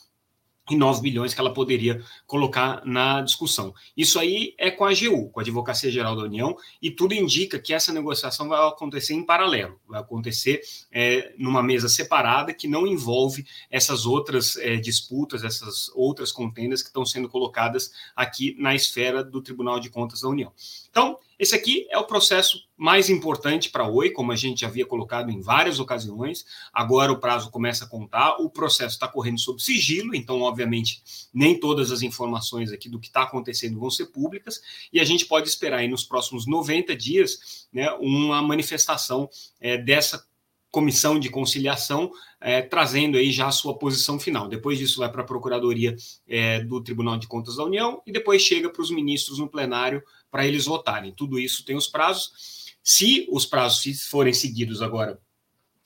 e 0.70 0.76
9 0.76 1.02
bilhões 1.02 1.34
que 1.34 1.40
ela 1.40 1.52
poderia 1.52 2.02
colocar 2.26 2.84
na 2.86 3.20
discussão. 3.20 3.74
Isso 3.96 4.18
aí 4.18 4.54
é 4.56 4.70
com 4.70 4.84
a 4.84 4.90
AGU, 4.90 5.28
com 5.30 5.40
a 5.40 5.42
Advocacia 5.42 5.90
Geral 5.90 6.16
da 6.16 6.22
União, 6.22 6.56
e 6.80 6.90
tudo 6.90 7.12
indica 7.12 7.58
que 7.58 7.74
essa 7.74 7.92
negociação 7.92 8.48
vai 8.48 8.66
acontecer 8.66 9.12
em 9.12 9.24
paralelo, 9.24 9.78
vai 9.86 10.00
acontecer 10.00 10.62
é, 10.90 11.34
numa 11.36 11.62
mesa 11.62 11.88
separada 11.88 12.54
que 12.54 12.66
não 12.66 12.86
envolve 12.86 13.44
essas 13.70 14.06
outras 14.06 14.56
é, 14.56 14.76
disputas, 14.76 15.44
essas 15.44 15.90
outras 15.94 16.32
contendas 16.32 16.80
que 16.80 16.88
estão 16.88 17.04
sendo 17.04 17.28
colocadas 17.28 17.92
aqui 18.16 18.56
na 18.58 18.74
esfera 18.74 19.22
do 19.22 19.42
Tribunal 19.42 19.78
de 19.78 19.90
Contas 19.90 20.22
da 20.22 20.28
União. 20.28 20.52
Então, 20.94 21.18
Esse 21.36 21.56
aqui 21.56 21.86
é 21.90 21.98
o 21.98 22.06
processo 22.06 22.62
mais 22.76 23.10
importante 23.10 23.68
para 23.68 23.82
a 23.82 23.88
Oi, 23.88 24.10
como 24.10 24.30
a 24.30 24.36
gente 24.36 24.64
havia 24.64 24.86
colocado 24.86 25.30
em 25.30 25.40
várias 25.40 25.80
ocasiões. 25.80 26.44
Agora 26.72 27.10
o 27.10 27.18
prazo 27.18 27.50
começa 27.50 27.84
a 27.84 27.88
contar, 27.88 28.36
o 28.36 28.48
processo 28.48 28.94
está 28.94 29.08
correndo 29.08 29.40
sob 29.40 29.60
sigilo, 29.60 30.14
então, 30.14 30.40
obviamente, 30.42 31.02
nem 31.32 31.58
todas 31.58 31.90
as 31.90 32.02
informações 32.02 32.70
aqui 32.70 32.88
do 32.88 33.00
que 33.00 33.08
está 33.08 33.24
acontecendo 33.24 33.80
vão 33.80 33.90
ser 33.90 34.06
públicas, 34.06 34.60
e 34.92 35.00
a 35.00 35.04
gente 35.04 35.26
pode 35.26 35.48
esperar 35.48 35.78
aí 35.78 35.88
nos 35.88 36.04
próximos 36.04 36.46
90 36.46 36.94
dias 36.94 37.66
né, 37.72 37.90
uma 38.00 38.40
manifestação 38.40 39.28
é, 39.60 39.76
dessa 39.76 40.24
comissão 40.70 41.20
de 41.20 41.30
conciliação, 41.30 42.10
é, 42.40 42.60
trazendo 42.60 43.16
aí 43.16 43.30
já 43.30 43.46
a 43.46 43.52
sua 43.52 43.78
posição 43.78 44.18
final. 44.18 44.48
Depois 44.48 44.76
disso 44.76 44.98
vai 44.98 45.08
para 45.10 45.22
a 45.22 45.24
Procuradoria 45.24 45.94
é, 46.26 46.64
do 46.64 46.82
Tribunal 46.82 47.16
de 47.16 47.28
Contas 47.28 47.56
da 47.56 47.64
União 47.64 48.02
e 48.04 48.10
depois 48.10 48.42
chega 48.42 48.68
para 48.68 48.82
os 48.82 48.90
ministros 48.90 49.38
no 49.38 49.48
plenário 49.48 50.02
para 50.35 50.45
eles 50.45 50.64
votarem. 50.64 51.12
Tudo 51.12 51.38
isso 51.38 51.64
tem 51.64 51.76
os 51.76 51.87
prazos. 51.87 52.75
Se 52.83 53.25
os 53.31 53.47
prazos 53.47 54.03
forem 54.09 54.33
seguidos 54.33 54.83
agora, 54.83 55.17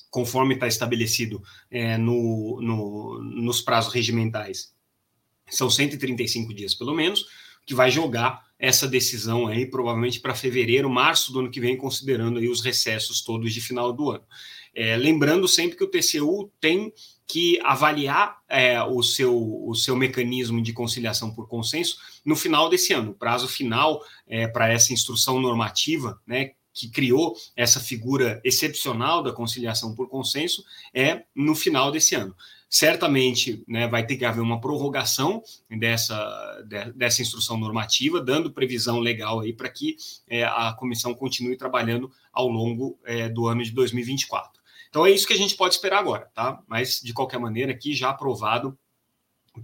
conforme 0.09 0.55
está 0.55 0.67
estabelecido 0.67 1.43
é, 1.71 1.99
no, 1.99 2.59
no, 2.63 3.21
nos 3.23 3.61
prazos 3.61 3.93
regimentais, 3.93 4.75
são 5.51 5.69
135 5.69 6.55
dias 6.55 6.75
pelo 6.75 6.95
menos, 6.95 7.27
que 7.67 7.75
vai 7.75 7.91
jogar 7.91 8.43
essa 8.59 8.89
decisão 8.89 9.47
aí 9.47 9.67
provavelmente 9.67 10.19
para 10.19 10.35
fevereiro, 10.35 10.89
março 10.89 11.31
do 11.31 11.41
ano 11.41 11.51
que 11.51 11.61
vem, 11.61 11.77
considerando 11.77 12.39
aí 12.39 12.49
os 12.49 12.63
recessos 12.63 13.21
todos 13.21 13.53
de 13.53 13.61
final 13.61 13.93
do 13.93 14.13
ano. 14.13 14.25
É, 14.75 14.97
lembrando 14.97 15.47
sempre 15.47 15.77
que 15.77 15.85
o 15.85 15.91
TCU 15.91 16.51
tem 16.59 16.91
que 17.29 17.61
avaliar 17.63 18.39
é, 18.49 18.83
o, 18.83 19.03
seu, 19.03 19.37
o 19.69 19.75
seu 19.75 19.95
mecanismo 19.95 20.63
de 20.63 20.73
conciliação 20.73 21.31
por 21.33 21.47
consenso 21.47 21.99
no 22.25 22.35
final 22.35 22.71
desse 22.71 22.95
ano. 22.95 23.11
O 23.11 23.15
prazo 23.15 23.47
final 23.47 24.03
é, 24.27 24.49
para 24.49 24.73
essa 24.73 24.95
instrução 24.95 25.39
normativa, 25.39 26.19
né, 26.27 26.53
que 26.73 26.89
criou 26.89 27.37
essa 27.55 27.81
figura 27.81 28.41
excepcional 28.43 29.23
da 29.23 29.33
conciliação 29.33 29.95
por 29.95 30.09
consenso, 30.09 30.65
é 30.95 31.25
no 31.35 31.55
final 31.55 31.93
desse 31.93 32.15
ano. 32.15 32.35
Certamente 32.71 33.63
né, 33.69 33.87
vai 33.87 34.07
ter 34.07 34.17
que 34.17 34.25
haver 34.25 34.41
uma 34.41 34.61
prorrogação 34.61 35.43
dessa, 35.71 36.65
de, 36.67 36.93
dessa 36.93 37.21
instrução 37.21 37.59
normativa, 37.59 38.23
dando 38.23 38.53
previsão 38.53 39.01
legal 39.01 39.41
aí 39.41 39.53
para 39.53 39.69
que 39.69 39.97
é, 40.29 40.45
a 40.45 40.73
comissão 40.79 41.13
continue 41.15 41.57
trabalhando 41.57 42.11
ao 42.33 42.49
longo 42.49 42.99
é, 43.05 43.29
do 43.29 43.49
ano 43.49 43.63
de 43.63 43.73
2024. 43.73 44.58
Então 44.89 45.07
é 45.07 45.11
isso 45.11 45.27
que 45.27 45.33
a 45.33 45.39
gente 45.39 45.57
pode 45.57 45.75
esperar 45.75 45.99
agora, 45.99 46.31
tá? 46.35 46.63
Mas 46.67 47.01
de 47.03 47.13
qualquer 47.13 47.39
maneira, 47.39 47.73
aqui 47.73 47.95
já 47.95 48.11
aprovado 48.11 48.79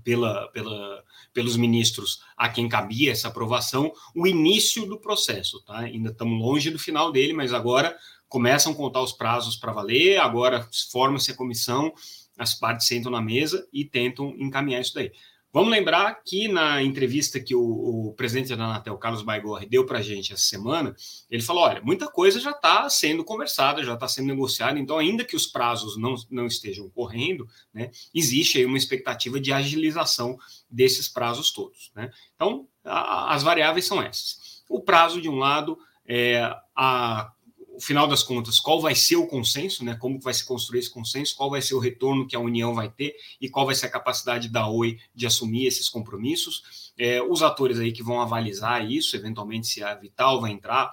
pela, 0.02 0.48
pela, 0.48 1.04
pelos 1.32 1.56
ministros 1.56 2.22
a 2.36 2.48
quem 2.48 2.68
cabia 2.68 3.12
essa 3.12 3.28
aprovação, 3.28 3.92
o 4.14 4.26
início 4.26 4.86
do 4.86 4.98
processo, 4.98 5.62
tá? 5.64 5.78
Ainda 5.80 6.10
estamos 6.10 6.40
longe 6.40 6.70
do 6.70 6.78
final 6.78 7.12
dele, 7.12 7.32
mas 7.32 7.52
agora 7.52 7.96
começam 8.28 8.72
a 8.72 8.74
contar 8.74 9.02
os 9.02 9.12
prazos 9.12 9.56
para 9.56 9.72
valer, 9.72 10.18
agora 10.18 10.68
forma-se 10.90 11.30
a 11.30 11.36
comissão, 11.36 11.92
as 12.36 12.54
partes 12.54 12.86
sentam 12.86 13.12
na 13.12 13.20
mesa 13.20 13.66
e 13.72 13.84
tentam 13.84 14.34
encaminhar 14.38 14.80
isso 14.80 14.94
daí. 14.94 15.12
Vamos 15.54 15.70
lembrar 15.70 16.20
que 16.24 16.48
na 16.48 16.82
entrevista 16.82 17.38
que 17.38 17.54
o, 17.54 18.08
o 18.08 18.12
presidente 18.14 18.56
da 18.56 18.64
Anatel, 18.64 18.98
Carlos 18.98 19.22
Baigorre, 19.22 19.66
deu 19.66 19.86
para 19.86 20.00
a 20.00 20.02
gente 20.02 20.32
essa 20.32 20.42
semana, 20.42 20.96
ele 21.30 21.44
falou: 21.44 21.62
olha, 21.62 21.80
muita 21.80 22.08
coisa 22.08 22.40
já 22.40 22.50
está 22.50 22.90
sendo 22.90 23.24
conversada, 23.24 23.84
já 23.84 23.94
está 23.94 24.08
sendo 24.08 24.26
negociada, 24.26 24.80
então, 24.80 24.98
ainda 24.98 25.24
que 25.24 25.36
os 25.36 25.46
prazos 25.46 25.96
não, 25.96 26.16
não 26.28 26.48
estejam 26.48 26.90
correndo, 26.90 27.46
né, 27.72 27.92
existe 28.12 28.58
aí 28.58 28.66
uma 28.66 28.76
expectativa 28.76 29.38
de 29.38 29.52
agilização 29.52 30.36
desses 30.68 31.08
prazos 31.08 31.52
todos. 31.52 31.92
Né? 31.94 32.10
Então, 32.34 32.66
a, 32.84 33.32
as 33.32 33.44
variáveis 33.44 33.86
são 33.86 34.02
essas. 34.02 34.64
O 34.68 34.80
prazo, 34.80 35.20
de 35.20 35.28
um 35.28 35.36
lado, 35.36 35.78
é, 36.04 36.52
a 36.74 37.30
o 37.76 37.80
final 37.80 38.06
das 38.06 38.22
contas, 38.22 38.60
qual 38.60 38.80
vai 38.80 38.94
ser 38.94 39.16
o 39.16 39.26
consenso, 39.26 39.84
né? 39.84 39.96
Como 39.96 40.20
vai 40.20 40.32
se 40.32 40.44
construir 40.44 40.80
esse 40.80 40.90
consenso, 40.90 41.36
qual 41.36 41.50
vai 41.50 41.60
ser 41.60 41.74
o 41.74 41.78
retorno 41.78 42.26
que 42.26 42.36
a 42.36 42.40
União 42.40 42.74
vai 42.74 42.88
ter 42.88 43.16
e 43.40 43.48
qual 43.48 43.66
vai 43.66 43.74
ser 43.74 43.86
a 43.86 43.90
capacidade 43.90 44.48
da 44.48 44.68
Oi 44.68 44.98
de 45.14 45.26
assumir 45.26 45.66
esses 45.66 45.88
compromissos. 45.88 46.92
É, 46.96 47.22
os 47.22 47.42
atores 47.42 47.78
aí 47.78 47.92
que 47.92 48.02
vão 48.02 48.20
avalizar 48.20 48.88
isso, 48.88 49.16
eventualmente 49.16 49.66
se 49.66 49.82
a 49.82 49.94
Vital 49.94 50.40
vai 50.40 50.52
entrar, 50.52 50.92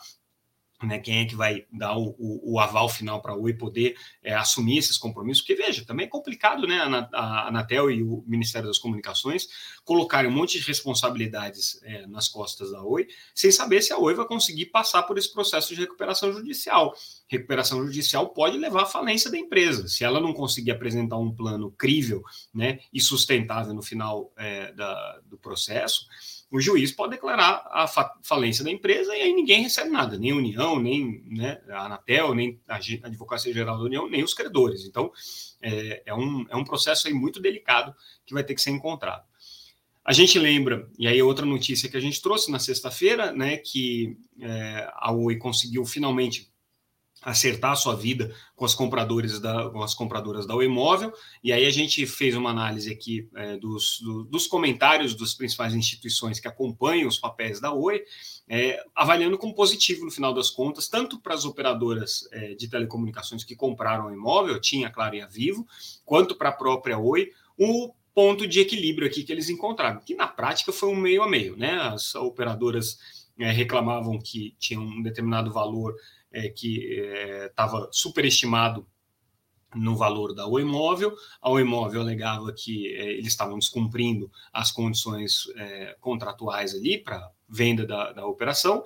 né, 0.85 0.99
quem 0.99 1.19
é 1.19 1.25
que 1.25 1.35
vai 1.35 1.65
dar 1.71 1.97
o, 1.97 2.15
o, 2.17 2.53
o 2.53 2.59
aval 2.59 2.89
final 2.89 3.21
para 3.21 3.33
a 3.33 3.35
Oi 3.35 3.53
poder 3.53 3.95
é, 4.23 4.33
assumir 4.33 4.77
esses 4.77 4.97
compromissos, 4.97 5.43
porque 5.43 5.61
veja, 5.61 5.85
também 5.85 6.05
é 6.05 6.09
complicado 6.09 6.67
né, 6.67 6.79
a, 7.13 7.47
Anatel 7.47 7.91
e 7.91 8.03
o 8.03 8.23
Ministério 8.27 8.67
das 8.67 8.77
Comunicações 8.77 9.47
colocarem 9.83 10.29
um 10.29 10.33
monte 10.33 10.59
de 10.59 10.65
responsabilidades 10.65 11.81
é, 11.83 12.05
nas 12.07 12.27
costas 12.27 12.71
da 12.71 12.83
Oi, 12.83 13.07
sem 13.33 13.51
saber 13.51 13.81
se 13.81 13.93
a 13.93 13.97
Oi 13.97 14.13
vai 14.13 14.25
conseguir 14.25 14.67
passar 14.67 15.03
por 15.03 15.17
esse 15.17 15.31
processo 15.31 15.73
de 15.73 15.81
recuperação 15.81 16.31
judicial. 16.33 16.93
Recuperação 17.27 17.85
judicial 17.85 18.29
pode 18.29 18.57
levar 18.57 18.83
à 18.83 18.85
falência 18.85 19.31
da 19.31 19.37
empresa. 19.37 19.87
Se 19.87 20.03
ela 20.03 20.19
não 20.19 20.33
conseguir 20.33 20.71
apresentar 20.71 21.17
um 21.17 21.33
plano 21.33 21.71
crível 21.71 22.23
né, 22.53 22.79
e 22.93 22.99
sustentável 22.99 23.73
no 23.73 23.81
final 23.81 24.31
é, 24.37 24.71
da, 24.73 25.19
do 25.25 25.37
processo, 25.37 26.05
o 26.51 26.59
juiz 26.59 26.91
pode 26.91 27.11
declarar 27.11 27.63
a 27.71 27.87
falência 28.21 28.63
da 28.63 28.69
empresa 28.69 29.15
e 29.15 29.21
aí 29.21 29.33
ninguém 29.33 29.63
recebe 29.63 29.89
nada, 29.89 30.17
nem 30.17 30.31
a 30.31 30.35
União, 30.35 30.79
nem 30.79 31.23
né, 31.25 31.61
a 31.69 31.85
Anatel, 31.85 32.35
nem 32.35 32.59
a 32.67 32.75
Advocacia 32.75 33.53
Geral 33.53 33.77
da 33.77 33.85
União, 33.85 34.09
nem 34.09 34.21
os 34.21 34.33
credores. 34.33 34.85
Então, 34.85 35.09
é, 35.61 36.03
é, 36.05 36.13
um, 36.13 36.45
é 36.49 36.55
um 36.57 36.65
processo 36.65 37.07
aí 37.07 37.13
muito 37.13 37.39
delicado 37.39 37.95
que 38.25 38.33
vai 38.33 38.43
ter 38.43 38.53
que 38.53 38.61
ser 38.61 38.71
encontrado. 38.71 39.23
A 40.03 40.11
gente 40.11 40.37
lembra, 40.37 40.89
e 40.99 41.07
aí 41.07 41.21
outra 41.21 41.45
notícia 41.45 41.87
que 41.87 41.95
a 41.95 42.01
gente 42.01 42.21
trouxe 42.21 42.51
na 42.51 42.59
sexta-feira, 42.59 43.31
né, 43.31 43.55
que 43.55 44.17
é, 44.41 44.91
a 44.93 45.13
Oi 45.13 45.37
conseguiu 45.37 45.85
finalmente 45.85 46.50
acertar 47.21 47.71
a 47.71 47.75
sua 47.75 47.95
vida 47.95 48.33
com 48.55 48.65
as 48.65 48.73
compradoras 48.73 49.39
da, 49.39 49.69
com 49.69 49.81
as 49.81 49.93
compradoras 49.93 50.45
da 50.45 50.55
imóvel 50.63 51.13
e 51.43 51.53
aí 51.53 51.65
a 51.65 51.71
gente 51.71 52.05
fez 52.05 52.35
uma 52.35 52.49
análise 52.49 52.91
aqui 52.91 53.29
é, 53.35 53.57
dos, 53.57 53.99
do, 54.01 54.23
dos 54.23 54.47
comentários 54.47 55.15
das 55.15 55.33
principais 55.33 55.73
instituições 55.73 56.39
que 56.39 56.47
acompanham 56.47 57.07
os 57.07 57.19
papéis 57.19 57.59
da 57.59 57.71
Oi, 57.71 58.03
é, 58.47 58.83
avaliando 58.95 59.37
como 59.37 59.53
positivo 59.53 60.03
no 60.03 60.11
final 60.11 60.33
das 60.33 60.49
contas, 60.49 60.87
tanto 60.87 61.19
para 61.19 61.33
as 61.33 61.45
operadoras 61.45 62.27
é, 62.31 62.55
de 62.55 62.67
telecomunicações 62.67 63.43
que 63.43 63.55
compraram 63.55 64.07
o 64.07 64.13
imóvel, 64.13 64.59
tinha 64.59 64.89
Claro 64.89 65.15
e 65.15 65.21
a 65.21 65.27
Vivo, 65.27 65.65
quanto 66.03 66.35
para 66.35 66.49
a 66.49 66.53
própria 66.53 66.97
Oi, 66.97 67.29
o 67.57 67.93
ponto 68.13 68.47
de 68.47 68.59
equilíbrio 68.59 69.07
aqui 69.07 69.23
que 69.23 69.31
eles 69.31 69.49
encontraram, 69.49 70.01
que 70.01 70.15
na 70.15 70.27
prática 70.27 70.71
foi 70.71 70.89
um 70.89 70.95
meio 70.95 71.23
a 71.23 71.29
meio, 71.29 71.55
né? 71.55 71.73
As 71.73 72.13
operadoras 72.15 72.99
é, 73.39 73.51
reclamavam 73.51 74.19
que 74.19 74.55
tinha 74.59 74.79
um 74.79 75.01
determinado 75.01 75.51
valor 75.51 75.95
é, 76.31 76.49
que 76.49 76.99
estava 77.49 77.85
é, 77.85 77.89
superestimado 77.91 78.85
no 79.75 79.95
valor 79.95 80.33
da 80.33 80.45
Oi 80.47 80.61
Imóvel. 80.61 81.15
A 81.41 81.49
Oi 81.49 81.61
Imóvel 81.61 82.01
alegava 82.01 82.51
que 82.53 82.93
é, 82.95 83.11
eles 83.13 83.27
estavam 83.27 83.57
descumprindo 83.57 84.31
as 84.51 84.71
condições 84.71 85.47
é, 85.55 85.95
contratuais 85.99 86.73
ali 86.75 86.97
para 86.97 87.29
venda 87.47 87.85
da, 87.85 88.11
da 88.11 88.25
operação. 88.25 88.83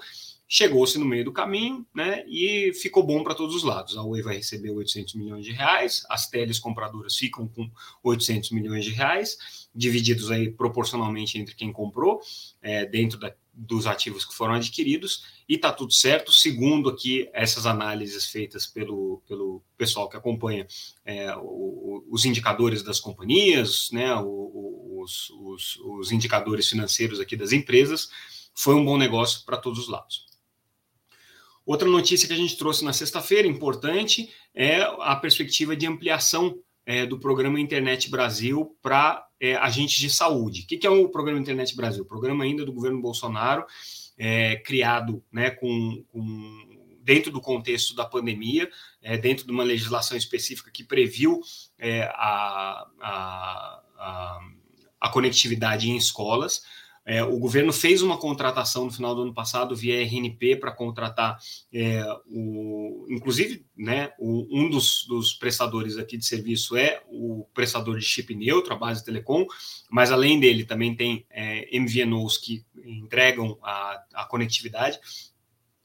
Chegou-se 0.47 0.97
no 0.99 1.05
meio 1.05 1.25
do 1.25 1.31
caminho, 1.31 1.85
né? 1.93 2.23
E 2.27 2.71
ficou 2.73 3.03
bom 3.03 3.23
para 3.23 3.33
todos 3.33 3.55
os 3.55 3.63
lados. 3.63 3.97
A 3.97 4.03
Oi 4.03 4.21
vai 4.21 4.35
receber 4.37 4.69
800 4.69 5.15
milhões 5.15 5.43
de 5.43 5.51
reais, 5.51 6.05
as 6.07 6.29
teles 6.29 6.59
compradoras 6.59 7.15
ficam 7.15 7.47
com 7.47 7.69
800 8.03 8.51
milhões 8.51 8.85
de 8.85 8.91
reais, 8.91 9.67
divididos 9.73 10.29
aí 10.29 10.51
proporcionalmente 10.51 11.39
entre 11.39 11.55
quem 11.55 11.73
comprou, 11.73 12.21
é, 12.61 12.85
dentro 12.85 13.17
da, 13.17 13.33
dos 13.55 13.87
ativos 13.87 14.25
que 14.25 14.35
foram 14.35 14.55
adquiridos 14.55 15.23
e 15.47 15.55
está 15.55 15.71
tudo 15.71 15.93
certo, 15.93 16.31
segundo 16.31 16.89
aqui 16.89 17.29
essas 17.33 17.65
análises 17.65 18.25
feitas 18.27 18.65
pelo, 18.67 19.21
pelo 19.27 19.63
pessoal 19.77 20.09
que 20.09 20.17
acompanha 20.17 20.67
é, 21.05 21.33
o, 21.37 22.05
os 22.09 22.25
indicadores 22.25 22.83
das 22.83 22.99
companhias, 22.99 23.89
né, 23.91 24.13
os, 24.15 25.29
os, 25.29 25.77
os 25.77 26.11
indicadores 26.11 26.69
financeiros 26.69 27.19
aqui 27.19 27.35
das 27.35 27.51
empresas, 27.51 28.09
foi 28.53 28.75
um 28.75 28.83
bom 28.83 28.97
negócio 28.97 29.45
para 29.45 29.57
todos 29.57 29.79
os 29.79 29.87
lados. 29.87 30.25
Outra 31.65 31.87
notícia 31.87 32.27
que 32.27 32.33
a 32.33 32.37
gente 32.37 32.57
trouxe 32.57 32.83
na 32.83 32.93
sexta-feira, 32.93 33.47
importante, 33.47 34.31
é 34.53 34.81
a 34.81 35.15
perspectiva 35.15 35.75
de 35.75 35.87
ampliação 35.87 36.59
é, 36.85 37.05
do 37.05 37.19
programa 37.19 37.59
Internet 37.59 38.09
Brasil 38.09 38.77
para 38.81 39.24
é, 39.39 39.55
agentes 39.55 39.99
de 39.99 40.09
saúde. 40.09 40.61
O 40.61 40.67
que, 40.67 40.77
que, 40.77 40.87
é 40.87 40.89
o 40.89 41.09
programa 41.09 41.39
Internet 41.39 41.75
Brasil? 41.75 42.05
Programa 42.05 42.43
ainda 42.43 42.65
do 42.65 42.73
governo 42.73 43.01
Bolsonaro, 43.01 43.65
é, 44.17 44.57
criado 44.57 45.23
né, 45.31 45.51
com, 45.51 46.03
com, 46.11 46.79
dentro 47.03 47.31
do 47.31 47.41
contexto 47.41 47.95
da 47.95 48.05
pandemia, 48.05 48.69
é, 49.01 49.17
dentro 49.17 49.45
de 49.45 49.51
uma 49.51 49.63
legislação 49.63 50.17
específica 50.17 50.71
que 50.71 50.83
previu 50.83 51.41
é, 51.77 52.03
a, 52.13 52.87
a, 53.01 53.81
a, 53.97 54.39
a 55.01 55.09
conectividade 55.09 55.89
em 55.89 55.97
escolas. 55.97 56.63
É, 57.05 57.23
o 57.23 57.37
governo 57.37 57.71
fez 57.71 58.01
uma 58.01 58.17
contratação 58.17 58.85
no 58.85 58.91
final 58.91 59.13
do 59.13 59.21
ano 59.21 59.33
passado 59.33 59.75
via 59.75 60.01
RNP 60.01 60.55
para 60.55 60.71
contratar, 60.71 61.37
é, 61.71 62.03
o, 62.25 63.05
inclusive, 63.09 63.63
né, 63.77 64.11
o, 64.17 64.47
um 64.51 64.67
dos, 64.67 65.05
dos, 65.07 65.33
prestadores 65.33 65.97
aqui 65.97 66.17
de 66.17 66.25
serviço 66.25 66.75
é 66.75 67.03
o 67.07 67.45
prestador 67.53 67.99
de 67.99 68.05
chip 68.05 68.33
neutro, 68.33 68.73
a 68.73 68.77
base 68.77 69.05
telecom, 69.05 69.45
mas 69.91 70.11
além 70.11 70.39
dele 70.39 70.65
também 70.65 70.95
tem 70.95 71.25
é, 71.29 71.69
MVNOs 71.79 72.37
que 72.37 72.65
entregam 72.83 73.55
a, 73.61 74.03
a 74.15 74.25
conectividade. 74.25 74.99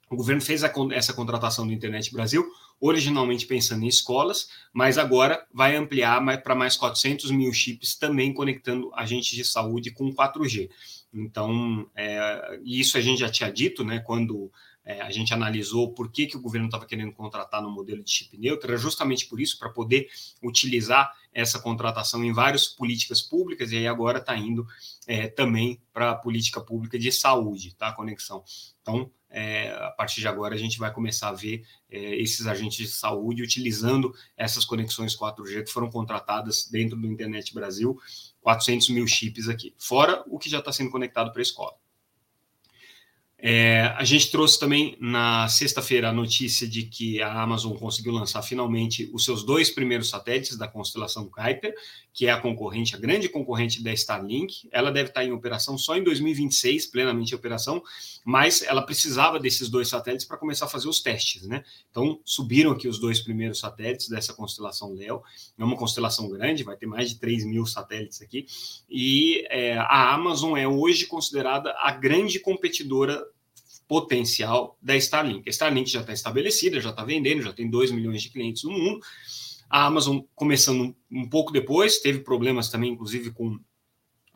O 0.09 0.17
governo 0.17 0.41
fez 0.41 0.65
a, 0.65 0.73
essa 0.93 1.13
contratação 1.13 1.67
do 1.67 1.73
Internet 1.73 2.11
Brasil, 2.13 2.51
originalmente 2.81 3.47
pensando 3.47 3.85
em 3.85 3.89
escolas, 3.89 4.49
mas 4.73 4.97
agora 4.97 5.47
vai 5.53 5.77
ampliar 5.77 6.21
para 6.43 6.55
mais 6.55 6.77
400 6.77 7.31
mil 7.31 7.53
chips, 7.53 7.95
também 7.95 8.33
conectando 8.33 8.91
agentes 8.95 9.37
de 9.37 9.45
saúde 9.45 9.91
com 9.91 10.11
4G. 10.13 10.71
Então, 11.13 11.89
é, 11.95 12.61
isso 12.65 12.97
a 12.97 13.01
gente 13.01 13.21
já 13.21 13.31
tinha 13.31 13.51
dito, 13.51 13.85
né, 13.85 13.99
quando 14.01 14.51
é, 14.85 15.01
a 15.01 15.11
gente 15.11 15.35
analisou 15.35 15.93
por 15.93 16.11
que, 16.11 16.27
que 16.27 16.37
o 16.37 16.41
governo 16.41 16.67
estava 16.67 16.87
querendo 16.87 17.13
contratar 17.13 17.63
no 17.63 17.71
modelo 17.71 18.03
de 18.03 18.11
chip 18.11 18.37
neutro, 18.39 18.71
era 18.71 18.79
justamente 18.79 19.27
por 19.27 19.41
isso, 19.41 19.59
para 19.59 19.69
poder 19.71 20.09
utilizar 20.43 21.13
essa 21.33 21.61
contratação 21.61 22.25
em 22.25 22.33
várias 22.33 22.67
políticas 22.67 23.21
públicas, 23.21 23.71
e 23.71 23.77
aí 23.77 23.87
agora 23.87 24.19
está 24.19 24.37
indo 24.37 24.67
é, 25.07 25.29
também 25.29 25.81
para 25.93 26.11
a 26.11 26.15
política 26.15 26.61
pública 26.61 26.99
de 26.99 27.13
saúde, 27.13 27.75
tá? 27.75 27.93
Conexão. 27.93 28.43
Então, 28.83 29.11
é, 29.31 29.71
a 29.71 29.91
partir 29.91 30.21
de 30.21 30.29
agora, 30.29 30.55
a 30.55 30.59
gente 30.59 30.79
vai 30.79 30.93
começar 30.93 31.29
a 31.29 31.33
ver 31.33 31.65
é, 31.89 32.17
esses 32.21 32.47
agentes 32.47 32.77
de 32.77 32.89
saúde 32.89 33.43
utilizando 33.43 34.13
essas 34.37 34.65
conexões 34.65 35.17
4G 35.17 35.65
que 35.65 35.71
foram 35.71 35.89
contratadas 35.89 36.69
dentro 36.71 36.97
do 36.97 37.07
Internet 37.07 37.55
Brasil, 37.55 37.99
400 38.41 38.91
mil 38.91 39.07
chips 39.07 39.49
aqui, 39.49 39.75
fora 39.79 40.25
o 40.27 40.39
que 40.39 40.51
já 40.51 40.59
está 40.59 40.73
sendo 40.73 40.91
conectado 40.91 41.31
para 41.31 41.41
a 41.41 41.43
escola. 41.43 41.80
É, 43.43 43.95
a 43.97 44.05
gente 44.05 44.31
trouxe 44.31 44.61
também 44.61 44.97
na 45.01 45.49
sexta-feira 45.49 46.11
a 46.11 46.13
notícia 46.13 46.69
de 46.69 46.83
que 46.83 47.23
a 47.23 47.43
Amazon 47.43 47.75
conseguiu 47.75 48.13
lançar 48.13 48.43
finalmente 48.43 49.11
os 49.15 49.25
seus 49.25 49.43
dois 49.43 49.71
primeiros 49.71 50.11
satélites 50.11 50.59
da 50.59 50.69
constelação 50.69 51.27
Kuiper, 51.29 51.75
que 52.13 52.27
é 52.27 52.33
a 52.33 52.41
concorrente, 52.41 52.95
a 52.95 52.99
grande 52.99 53.29
concorrente 53.31 53.83
da 53.83 53.93
Starlink. 53.93 54.69
Ela 54.71 54.91
deve 54.91 55.09
estar 55.09 55.25
em 55.25 55.33
operação 55.33 55.79
só 55.79 55.97
em 55.97 56.05
2026, 56.05 56.87
plenamente 56.87 57.33
em 57.33 57.37
operação, 57.37 57.83
mas 58.25 58.63
ela 58.63 58.83
precisava 58.83 59.41
desses 59.41 59.71
dois 59.71 59.89
satélites 59.89 60.27
para 60.27 60.37
começar 60.37 60.67
a 60.67 60.69
fazer 60.69 60.89
os 60.89 61.01
testes, 61.01 61.47
né? 61.47 61.65
Então 61.91 62.21
subiram 62.25 62.73
aqui 62.73 62.89
os 62.89 62.99
dois 62.99 63.21
primeiros 63.21 63.61
satélites 63.61 64.09
dessa 64.09 64.35
constelação 64.35 64.93
Leo. 64.93 65.23
É 65.59 65.65
uma 65.65 65.77
constelação 65.77 66.29
grande, 66.29 66.63
vai 66.63 66.77
ter 66.77 66.87
mais 66.87 67.09
de 67.09 67.19
3 67.19 67.47
mil 67.47 67.65
satélites 67.65 68.21
aqui. 68.21 68.45
E 68.91 69.47
é, 69.49 69.79
a 69.79 70.13
Amazon 70.13 70.59
é 70.59 70.69
hoje 70.69 71.07
considerada 71.07 71.75
a 71.79 71.91
grande 71.93 72.39
competidora 72.39 73.30
potencial 73.91 74.79
da 74.81 74.97
Starlink. 74.97 75.49
A 75.49 75.51
Starlink 75.51 75.91
já 75.91 76.03
está 76.03 76.13
estabelecida, 76.13 76.81
já 76.81 76.91
está 76.91 77.05
vendendo, 77.05 77.43
já 77.43 77.53
tem 77.53 77.69
2 77.69 77.91
milhões 77.91 78.23
de 78.23 78.31
clientes 78.31 78.63
no 78.63 78.71
mundo. 78.71 79.01
A 79.69 79.85
Amazon, 79.85 80.21
começando 80.33 80.95
um 81.11 81.29
pouco 81.29 81.53
depois, 81.53 81.99
teve 81.99 82.21
problemas 82.21 82.69
também, 82.69 82.93
inclusive, 82.93 83.33
com 83.33 83.59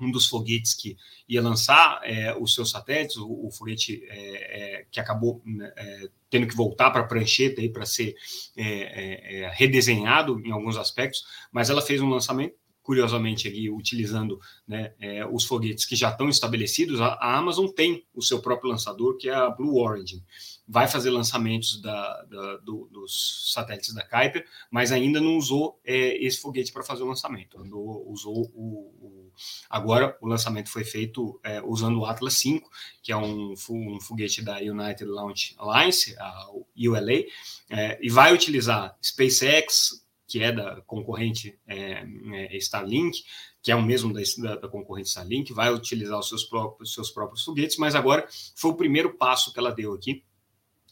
um 0.00 0.11
dos 0.11 0.26
foguetes 0.26 0.75
que 0.75 0.96
ia 1.28 1.40
lançar 1.40 2.00
é, 2.02 2.37
os 2.37 2.52
seus 2.52 2.68
satélites, 2.68 3.14
o, 3.16 3.46
o 3.46 3.50
foguete 3.52 4.02
é, 4.08 4.80
é, 4.80 4.87
que 4.90 4.99
acabou 4.99 5.40
né, 5.44 5.73
é, 5.76 6.08
tendo 6.28 6.49
que 6.49 6.56
voltar 6.56 6.90
para 6.90 7.02
a 7.02 7.06
prancheta 7.06 7.62
para 7.73 7.87
ser 7.87 8.16
é, 8.56 9.44
é, 9.44 9.50
redesenhado 9.54 10.40
em 10.44 10.50
alguns 10.50 10.76
aspectos, 10.76 11.25
mas 11.52 11.70
ela 11.70 11.80
fez 11.80 12.00
um 12.00 12.08
lançamento 12.08 12.56
curiosamente 12.85 13.49
aqui 13.49 13.71
utilizando 13.71 14.38
né, 14.69 14.93
é, 15.00 15.26
os 15.26 15.45
foguetes 15.45 15.87
que 15.87 15.97
já 15.97 16.11
estão 16.11 16.29
estabelecidos, 16.29 17.00
a, 17.00 17.14
a, 17.14 17.37
Amazon 17.38 17.67
tem 17.67 18.05
o 18.14 18.23
seu 18.23 18.41
próprio 18.41 18.71
lançador, 18.71 19.17
que 19.17 19.29
é 19.29 19.35
a 19.35 19.49
Blue 19.49 19.79
Origin. 19.81 20.23
Vai 20.69 20.87
fazer 20.87 21.11
lançamentos 21.11 21.81
da, 21.81 22.23
da, 22.25 22.57
do, 22.59 22.87
dos 22.93 23.53
satélites 23.55 23.95
da 23.95 24.07
Kuiper, 24.07 24.47
mas 24.71 24.93
ainda 24.93 25.19
não 25.19 25.37
usou 25.37 25.81
é, 25.85 26.23
esse 26.25 26.38
foguete 26.41 26.73
para 26.73 26.85
fazer 26.85 27.03
o 27.03 27.07
lançamento. 27.07 27.59
Andou, 27.59 28.07
usou 28.07 28.50
o, 28.55 28.93
o, 29.00 29.33
agora 29.69 30.17
o 30.21 30.29
lançamento 30.29 30.69
foi 30.69 30.85
feito 30.85 31.41
é, 31.43 31.62
usando 31.62 31.99
o 32.00 32.05
Atlas 32.05 32.43
V, 32.43 32.62
que 33.03 33.12
é 33.12 33.17
um, 33.17 33.55
um, 33.71 34.00
foguete 34.00 34.43
da 34.43 34.59
United 34.59 35.07
Launch 35.07 35.55
Alliance, 35.57 36.14
a 36.19 36.49
ULA, 36.76 37.25
é, 37.71 37.99
e 38.03 38.11
vai 38.11 38.35
utilizar 38.35 38.95
SpaceX, 39.03 40.03
que 40.26 40.43
é 40.43 40.52
da 40.52 40.81
concorrente 40.83 41.59
é, 41.66 42.07
é, 42.33 42.57
Starlink, 42.57 43.25
que 43.62 43.71
é 43.71 43.76
o 43.76 43.83
mesmo 43.83 44.12
da, 44.12 44.57
da, 44.57 44.69
concorrente 44.69 45.09
Starlink, 45.09 45.52
vai 45.52 45.73
utilizar 45.73 46.19
os 46.19 46.28
seus 46.28 46.45
próprios, 46.45 46.95
seus 46.95 47.11
próprios 47.11 47.45
foguetes, 47.45 47.76
mas 47.76 47.95
agora 47.95 48.26
foi 48.54 48.71
o 48.71 48.76
primeiro 48.76 49.14
passo 49.14 49.52
que 49.52 49.59
ela 49.59 49.71
deu 49.71 49.93
aqui, 49.93 50.25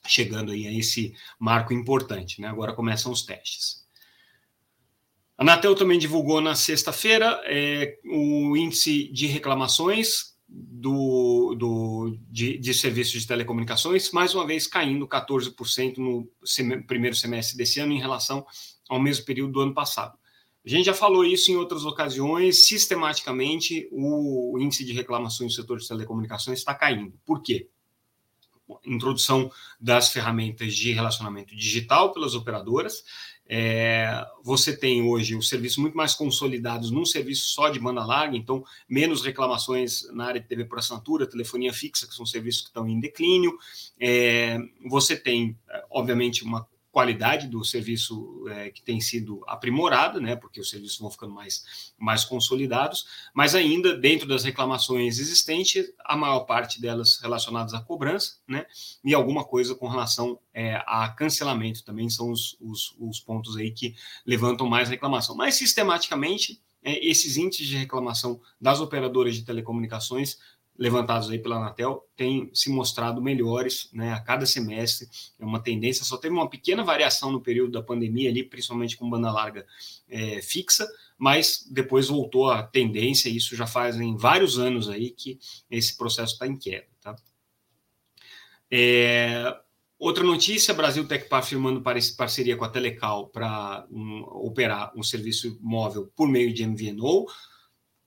chegando 0.06 0.52
aí 0.52 0.66
a 0.66 0.72
esse 0.72 1.14
marco 1.38 1.72
importante. 1.72 2.40
Né? 2.40 2.48
Agora 2.48 2.74
começam 2.74 3.12
os 3.12 3.22
testes. 3.22 3.82
A 5.36 5.42
Anatel 5.42 5.74
também 5.74 5.98
divulgou 5.98 6.40
na 6.40 6.54
sexta-feira 6.54 7.40
é, 7.44 7.98
o 8.04 8.56
índice 8.56 9.10
de 9.12 9.26
reclamações 9.26 10.32
do, 10.48 11.54
do, 11.54 12.18
de, 12.30 12.58
de, 12.58 12.74
serviços 12.74 13.22
de 13.22 13.26
telecomunicações, 13.26 14.10
mais 14.12 14.34
uma 14.34 14.46
vez 14.46 14.66
caindo 14.66 15.08
14% 15.08 15.96
no 15.96 16.28
primeiro 16.86 17.16
semestre 17.16 17.56
desse 17.56 17.80
ano 17.80 17.92
em 17.92 17.98
relação 17.98 18.44
ao 18.92 19.00
mesmo 19.00 19.24
período 19.24 19.52
do 19.52 19.60
ano 19.60 19.72
passado. 19.74 20.18
A 20.64 20.68
gente 20.68 20.84
já 20.84 20.94
falou 20.94 21.24
isso 21.24 21.50
em 21.50 21.56
outras 21.56 21.84
ocasiões, 21.84 22.66
sistematicamente 22.66 23.88
o 23.90 24.56
índice 24.60 24.84
de 24.84 24.92
reclamações 24.92 25.52
no 25.52 25.62
setor 25.62 25.78
de 25.78 25.88
telecomunicações 25.88 26.58
está 26.58 26.74
caindo. 26.74 27.18
Por 27.24 27.42
quê? 27.42 27.68
Introdução 28.84 29.50
das 29.80 30.10
ferramentas 30.10 30.74
de 30.74 30.92
relacionamento 30.92 31.56
digital 31.56 32.12
pelas 32.12 32.34
operadoras. 32.34 33.02
É, 33.48 34.24
você 34.42 34.76
tem 34.76 35.02
hoje 35.02 35.34
os 35.34 35.48
serviços 35.48 35.78
muito 35.78 35.96
mais 35.96 36.14
consolidados 36.14 36.90
num 36.90 37.04
serviço 37.04 37.46
só 37.46 37.68
de 37.68 37.80
banda 37.80 38.04
larga, 38.04 38.36
então 38.36 38.64
menos 38.88 39.24
reclamações 39.24 40.08
na 40.12 40.26
área 40.26 40.40
de 40.40 40.46
TV 40.46 40.64
por 40.64 40.78
assinatura, 40.78 41.26
telefonia 41.26 41.72
fixa, 41.72 42.06
que 42.06 42.14
são 42.14 42.24
serviços 42.24 42.62
que 42.62 42.68
estão 42.68 42.86
em 42.88 43.00
declínio. 43.00 43.58
É, 43.98 44.58
você 44.88 45.16
tem, 45.16 45.58
obviamente, 45.90 46.44
uma 46.44 46.66
qualidade 46.92 47.48
do 47.48 47.64
serviço 47.64 48.44
é, 48.50 48.70
que 48.70 48.82
tem 48.82 49.00
sido 49.00 49.42
aprimorada, 49.48 50.20
né, 50.20 50.36
porque 50.36 50.60
os 50.60 50.68
serviços 50.68 50.98
vão 50.98 51.10
ficando 51.10 51.32
mais, 51.32 51.92
mais 51.98 52.22
consolidados, 52.22 53.06
mas 53.32 53.54
ainda 53.54 53.96
dentro 53.96 54.28
das 54.28 54.44
reclamações 54.44 55.18
existentes, 55.18 55.90
a 56.04 56.14
maior 56.14 56.40
parte 56.40 56.80
delas 56.80 57.18
relacionadas 57.18 57.72
à 57.72 57.80
cobrança, 57.80 58.36
né, 58.46 58.66
e 59.02 59.14
alguma 59.14 59.42
coisa 59.42 59.74
com 59.74 59.88
relação 59.88 60.38
é, 60.52 60.82
a 60.86 61.08
cancelamento 61.08 61.82
também 61.82 62.10
são 62.10 62.30
os, 62.30 62.58
os, 62.60 62.94
os, 63.00 63.18
pontos 63.18 63.56
aí 63.56 63.70
que 63.70 63.94
levantam 64.26 64.68
mais 64.68 64.90
reclamação. 64.90 65.34
Mas 65.34 65.54
sistematicamente, 65.54 66.60
é, 66.84 67.04
esses 67.06 67.38
índices 67.38 67.68
de 67.68 67.76
reclamação 67.76 68.38
das 68.60 68.80
operadoras 68.80 69.34
de 69.34 69.44
telecomunicações 69.44 70.36
levantados 70.78 71.30
aí 71.30 71.38
pela 71.38 71.56
Anatel 71.56 72.06
têm 72.16 72.50
se 72.54 72.70
mostrado 72.70 73.22
melhores 73.22 73.88
né, 73.92 74.12
a 74.12 74.20
cada 74.20 74.46
semestre. 74.46 75.08
É 75.38 75.44
uma 75.44 75.60
tendência, 75.60 76.04
só 76.04 76.16
teve 76.16 76.34
uma 76.34 76.48
pequena 76.48 76.82
variação 76.82 77.30
no 77.30 77.40
período 77.40 77.72
da 77.72 77.82
pandemia 77.82 78.30
ali, 78.30 78.42
principalmente 78.42 78.96
com 78.96 79.08
banda 79.08 79.30
larga 79.30 79.66
é, 80.08 80.40
fixa, 80.40 80.88
mas 81.18 81.66
depois 81.70 82.08
voltou 82.08 82.50
a 82.50 82.62
tendência, 82.62 83.28
isso 83.28 83.54
já 83.54 83.66
fazem 83.66 84.16
vários 84.16 84.58
anos 84.58 84.88
aí 84.88 85.10
que 85.10 85.38
esse 85.70 85.96
processo 85.96 86.32
está 86.32 86.46
em 86.46 86.56
queda. 86.56 86.86
Tá? 87.00 87.16
É, 88.70 89.54
outra 89.98 90.24
notícia, 90.24 90.74
Brasil 90.74 91.06
Tecpar 91.06 91.44
firmando 91.44 91.82
parceria 92.16 92.56
com 92.56 92.64
a 92.64 92.68
Telecal 92.68 93.28
para 93.28 93.86
um, 93.90 94.22
operar 94.22 94.90
um 94.96 95.02
serviço 95.02 95.58
móvel 95.60 96.10
por 96.16 96.26
meio 96.26 96.52
de 96.52 96.66
MVNO, 96.66 97.26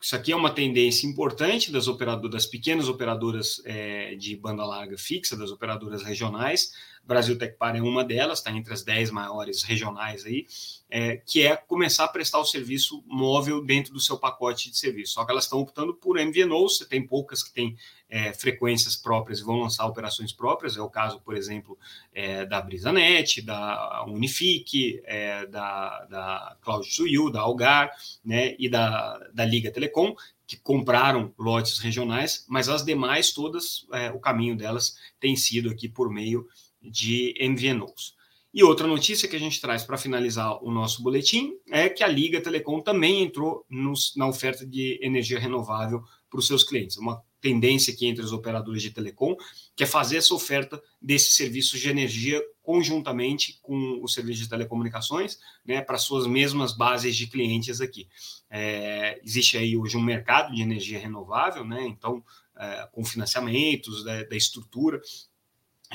isso 0.06 0.15
aqui 0.15 0.32
é 0.32 0.36
uma 0.36 0.52
tendência 0.52 1.08
importante 1.08 1.72
das 1.72 1.88
operadoras, 1.88 2.30
das 2.30 2.46
pequenas 2.46 2.88
operadoras 2.88 3.60
é, 3.65 4.13
de 4.13 4.36
banda 4.36 4.63
larga 4.63 4.96
fixa, 5.00 5.36
das 5.36 5.50
operadoras 5.50 6.04
regionais. 6.04 6.74
Brasil 7.04 7.36
Tecpar 7.36 7.76
é 7.76 7.82
uma 7.82 8.04
delas, 8.04 8.38
está 8.38 8.52
entre 8.52 8.72
as 8.72 8.84
10 8.84 9.10
maiores 9.10 9.63
regionais 9.63 10.24
aí, 10.24 10.46
é, 10.91 11.18
que 11.18 11.41
é 11.41 11.56
começar 11.58 12.04
a 12.04 12.08
prestar 12.08 12.38
o 12.38 12.46
serviço 12.46 13.04
móvel 13.08 13.65
dentro 13.65 13.94
do 13.94 14.00
seu 14.00 14.15
pacote 14.15 14.70
de 14.70 14.78
serviço. 14.78 15.13
Só 15.13 15.26
que 15.26 15.32
elas 15.32 15.46
estão 15.46 15.60
optando 15.60 15.96
por 15.96 16.20
MVNO, 16.24 16.70
você 16.70 16.86
tem 16.86 17.02
poucas 17.02 17.41
que 17.41 17.52
têm 17.52 17.76
é, 18.15 18.32
frequências 18.32 18.95
próprias 18.95 19.39
e 19.39 19.43
vão 19.43 19.60
lançar 19.60 19.86
operações 19.86 20.32
próprias, 20.32 20.78
é 20.78 20.82
o 20.82 20.89
caso, 20.89 21.19
por 21.19 21.36
exemplo, 21.36 21.78
é, 22.13 22.45
da 22.45 22.62
BrisaNet, 22.62 23.41
da 23.41 24.06
Unifique, 24.08 25.01
é, 25.04 25.45
da, 25.47 26.06
da 26.06 26.58
Cloud 26.62 26.88
da 27.34 27.41
Algar, 27.41 27.91
né, 28.23 28.56
e 28.58 28.69
da, 28.69 29.17
da 29.34 29.43
Liga 29.43 29.69
Telecom, 29.69 30.15
que 30.47 30.56
compraram 30.56 31.34
lotes 31.38 31.80
regionais, 31.80 32.45
mas 32.47 32.69
as 32.69 32.86
demais 32.86 33.34
todas, 33.34 33.86
é, 33.91 34.10
o 34.12 34.19
caminho 34.19 34.56
delas 34.56 34.95
tem 35.19 35.36
sido 35.36 35.69
aqui 35.69 35.89
por 35.89 36.10
meio 36.10 36.47
de 36.82 37.34
MVNOs. 37.41 38.15
E 38.54 38.63
outra 38.63 38.88
notícia 38.88 39.28
que 39.28 39.36
a 39.36 39.39
gente 39.39 39.60
traz 39.60 39.84
para 39.84 39.97
finalizar 39.97 40.63
o 40.63 40.71
nosso 40.71 41.04
boletim 41.04 41.51
é 41.69 41.89
que 41.89 42.01
a 42.01 42.08
Liga 42.08 42.39
Telecom 42.39 42.80
também 42.80 43.23
entrou 43.23 43.65
nos, 43.69 44.15
na 44.15 44.25
oferta 44.25 44.65
de 44.65 44.97
energia 45.04 45.38
renovável 45.38 46.01
para 46.30 46.39
os 46.39 46.47
seus 46.47 46.63
clientes. 46.63 46.95
Uma 46.95 47.21
tendência 47.45 47.93
aqui 47.93 48.08
entre 48.08 48.25
os 48.25 48.31
operadores 48.31 48.81
de 48.81 48.89
telecom, 48.89 49.38
que 49.75 49.84
é 49.84 49.86
fazer 49.86 50.17
essa 50.17 50.34
oferta 50.34 50.81
desses 50.99 51.36
serviços 51.36 51.79
de 51.79 51.88
energia 51.88 52.41
conjuntamente 52.63 53.60
com 53.62 53.99
o 54.01 54.08
serviço 54.08 54.41
de 54.41 54.49
telecomunicações, 54.49 55.38
né, 55.63 55.79
para 55.79 55.99
suas 55.99 56.25
mesmas 56.25 56.75
bases 56.75 57.15
de 57.15 57.27
clientes 57.27 57.79
aqui. 57.79 58.08
É, 58.49 59.21
existe 59.23 59.60
aí 59.60 59.77
hoje 59.77 59.95
um 59.95 60.01
mercado 60.01 60.55
de 60.55 60.63
energia 60.63 60.97
renovável, 60.97 61.63
né, 61.63 61.86
então, 61.86 62.23
é, 62.58 62.89
com 62.91 63.05
financiamentos 63.05 64.03
da, 64.03 64.23
da 64.23 64.36
estrutura, 64.36 64.99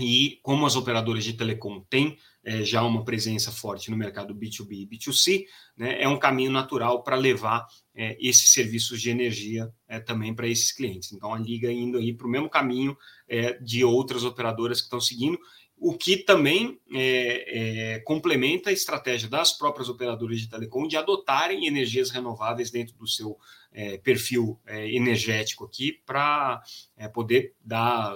E 0.05 0.39
como 0.43 0.67
as 0.67 0.77
operadoras 0.77 1.25
de 1.25 1.33
telecom 1.33 1.81
têm 1.89 2.17
é, 2.43 2.65
já 2.65 2.83
uma 2.83 3.05
presença 3.05 3.53
forte 3.53 3.91
no 3.91 3.97
mercado 3.97 4.35
B2B 4.35 4.73
e 4.73 4.87
B2C, 4.87 5.45
né, 5.77 6.03
é 6.03 6.09
um 6.09 6.19
caminho 6.19 6.51
natural 6.51 7.03
para 7.03 7.17
levar 7.17 7.67
é, 7.95 8.17
esses 8.21 8.53
serviços 8.53 9.01
de 9.01 9.11
energia 9.11 9.71
é, 9.87 10.01
também 10.01 10.35
para 10.35 10.49
esses 10.49 10.73
clientes. 10.73 11.13
Então, 11.13 11.35
a 11.35 11.39
Liga 11.39 11.71
indo 11.71 11.99
aí 11.99 12.15
para 12.15 12.27
o 12.27 12.31
mesmo 12.31 12.49
caminho 12.49 12.97
é, 13.29 13.55
de 13.55 13.85
outras 13.85 14.25
operadoras 14.25 14.79
que 14.79 14.87
estão 14.87 15.01
seguindo, 15.01 15.39
o 15.83 15.97
que 15.97 16.19
também 16.19 16.79
é, 16.93 17.95
é, 17.95 17.99
complementa 18.01 18.69
a 18.69 18.73
estratégia 18.73 19.31
das 19.31 19.57
próprias 19.57 19.89
operadoras 19.89 20.39
de 20.39 20.47
telecom 20.47 20.87
de 20.87 20.99
adotarem 20.99 21.67
energias 21.67 22.11
renováveis 22.11 22.71
dentro 22.71 22.95
do 22.99 23.07
seu 23.07 23.39
é, 23.73 23.97
perfil 23.97 24.61
é, 24.67 24.95
energético 24.95 25.65
aqui 25.65 25.99
para 26.05 26.63
é, 26.99 27.09
poder 27.09 27.55
dar 27.65 28.15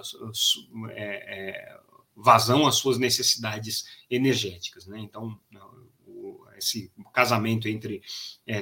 é, 0.91 1.79
vazão 2.15 2.67
às 2.67 2.75
suas 2.75 2.99
necessidades 2.99 3.87
energéticas. 4.11 4.87
Né? 4.87 4.99
Então, 5.01 5.41
esse 6.59 6.93
casamento 7.13 7.69
entre 7.69 8.01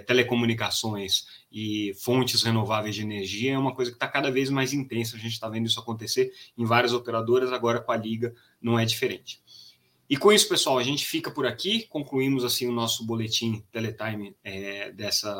telecomunicações 0.06 1.26
e 1.50 1.92
fontes 2.00 2.42
renováveis 2.42 2.94
de 2.94 3.02
energia 3.02 3.52
é 3.52 3.58
uma 3.58 3.74
coisa 3.74 3.90
que 3.90 3.96
está 3.96 4.08
cada 4.08 4.30
vez 4.30 4.48
mais 4.48 4.72
intensa. 4.72 5.16
A 5.16 5.18
gente 5.18 5.32
está 5.32 5.48
vendo 5.48 5.66
isso 5.66 5.78
acontecer 5.78 6.32
em 6.56 6.64
várias 6.64 6.94
operadoras, 6.94 7.52
agora 7.52 7.80
com 7.80 7.92
a 7.92 7.96
Liga 7.96 8.34
não 8.62 8.78
é 8.78 8.84
diferente. 8.84 9.42
E 10.08 10.16
com 10.16 10.30
isso, 10.30 10.48
pessoal, 10.48 10.78
a 10.78 10.82
gente 10.82 11.06
fica 11.06 11.30
por 11.30 11.46
aqui. 11.46 11.86
Concluímos 11.88 12.44
assim 12.44 12.66
o 12.66 12.72
nosso 12.72 13.04
boletim 13.04 13.64
Teletime 13.72 14.36
é, 14.44 14.92
dessa, 14.92 15.34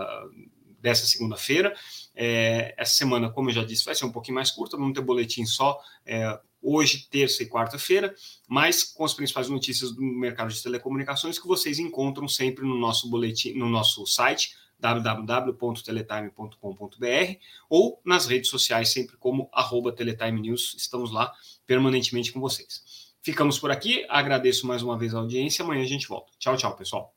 dessa 0.80 1.06
segunda-feira. 1.06 1.74
É, 2.14 2.74
essa 2.76 2.94
semana, 2.94 3.30
como 3.30 3.50
eu 3.50 3.54
já 3.54 3.64
disse, 3.64 3.84
vai 3.84 3.94
ser 3.94 4.06
um 4.06 4.12
pouquinho 4.12 4.34
mais 4.34 4.50
curta, 4.50 4.76
vamos 4.76 4.94
ter 4.94 5.02
boletim 5.02 5.44
só 5.44 5.78
é, 6.06 6.40
hoje, 6.62 7.06
terça 7.10 7.42
e 7.42 7.48
quarta-feira, 7.48 8.14
mas 8.48 8.82
com 8.82 9.04
as 9.04 9.12
principais 9.12 9.48
notícias 9.48 9.92
do 9.92 10.02
mercado 10.02 10.52
de 10.52 10.62
telecomunicações 10.62 11.38
que 11.38 11.46
vocês 11.46 11.78
encontram 11.78 12.26
sempre 12.26 12.64
no 12.64 12.78
nosso 12.78 13.10
boletim, 13.10 13.52
no 13.52 13.68
nosso 13.68 14.06
site 14.06 14.56
www.teletime.com.br 14.78 17.36
ou 17.68 18.00
nas 18.04 18.26
redes 18.26 18.50
sociais, 18.50 18.88
sempre 18.88 19.16
como 19.16 19.48
arroba 19.52 19.92
Teletime 19.92 20.40
News. 20.40 20.74
Estamos 20.76 21.12
lá 21.12 21.32
permanentemente 21.66 22.32
com 22.32 22.40
vocês. 22.40 23.01
Ficamos 23.24 23.56
por 23.56 23.70
aqui, 23.70 24.04
agradeço 24.08 24.66
mais 24.66 24.82
uma 24.82 24.98
vez 24.98 25.14
a 25.14 25.18
audiência, 25.20 25.64
amanhã 25.64 25.82
a 25.82 25.86
gente 25.86 26.08
volta. 26.08 26.32
Tchau, 26.40 26.56
tchau, 26.56 26.74
pessoal. 26.74 27.14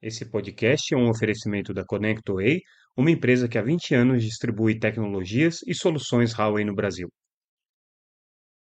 Esse 0.00 0.30
podcast 0.30 0.94
é 0.94 0.96
um 0.96 1.10
oferecimento 1.10 1.74
da 1.74 1.84
ConnectWay, 1.84 2.60
uma 2.96 3.10
empresa 3.10 3.48
que 3.48 3.58
há 3.58 3.62
20 3.62 3.96
anos 3.96 4.22
distribui 4.22 4.78
tecnologias 4.78 5.58
e 5.66 5.74
soluções 5.74 6.32
Huawei 6.32 6.64
no 6.64 6.76
Brasil. 6.76 7.08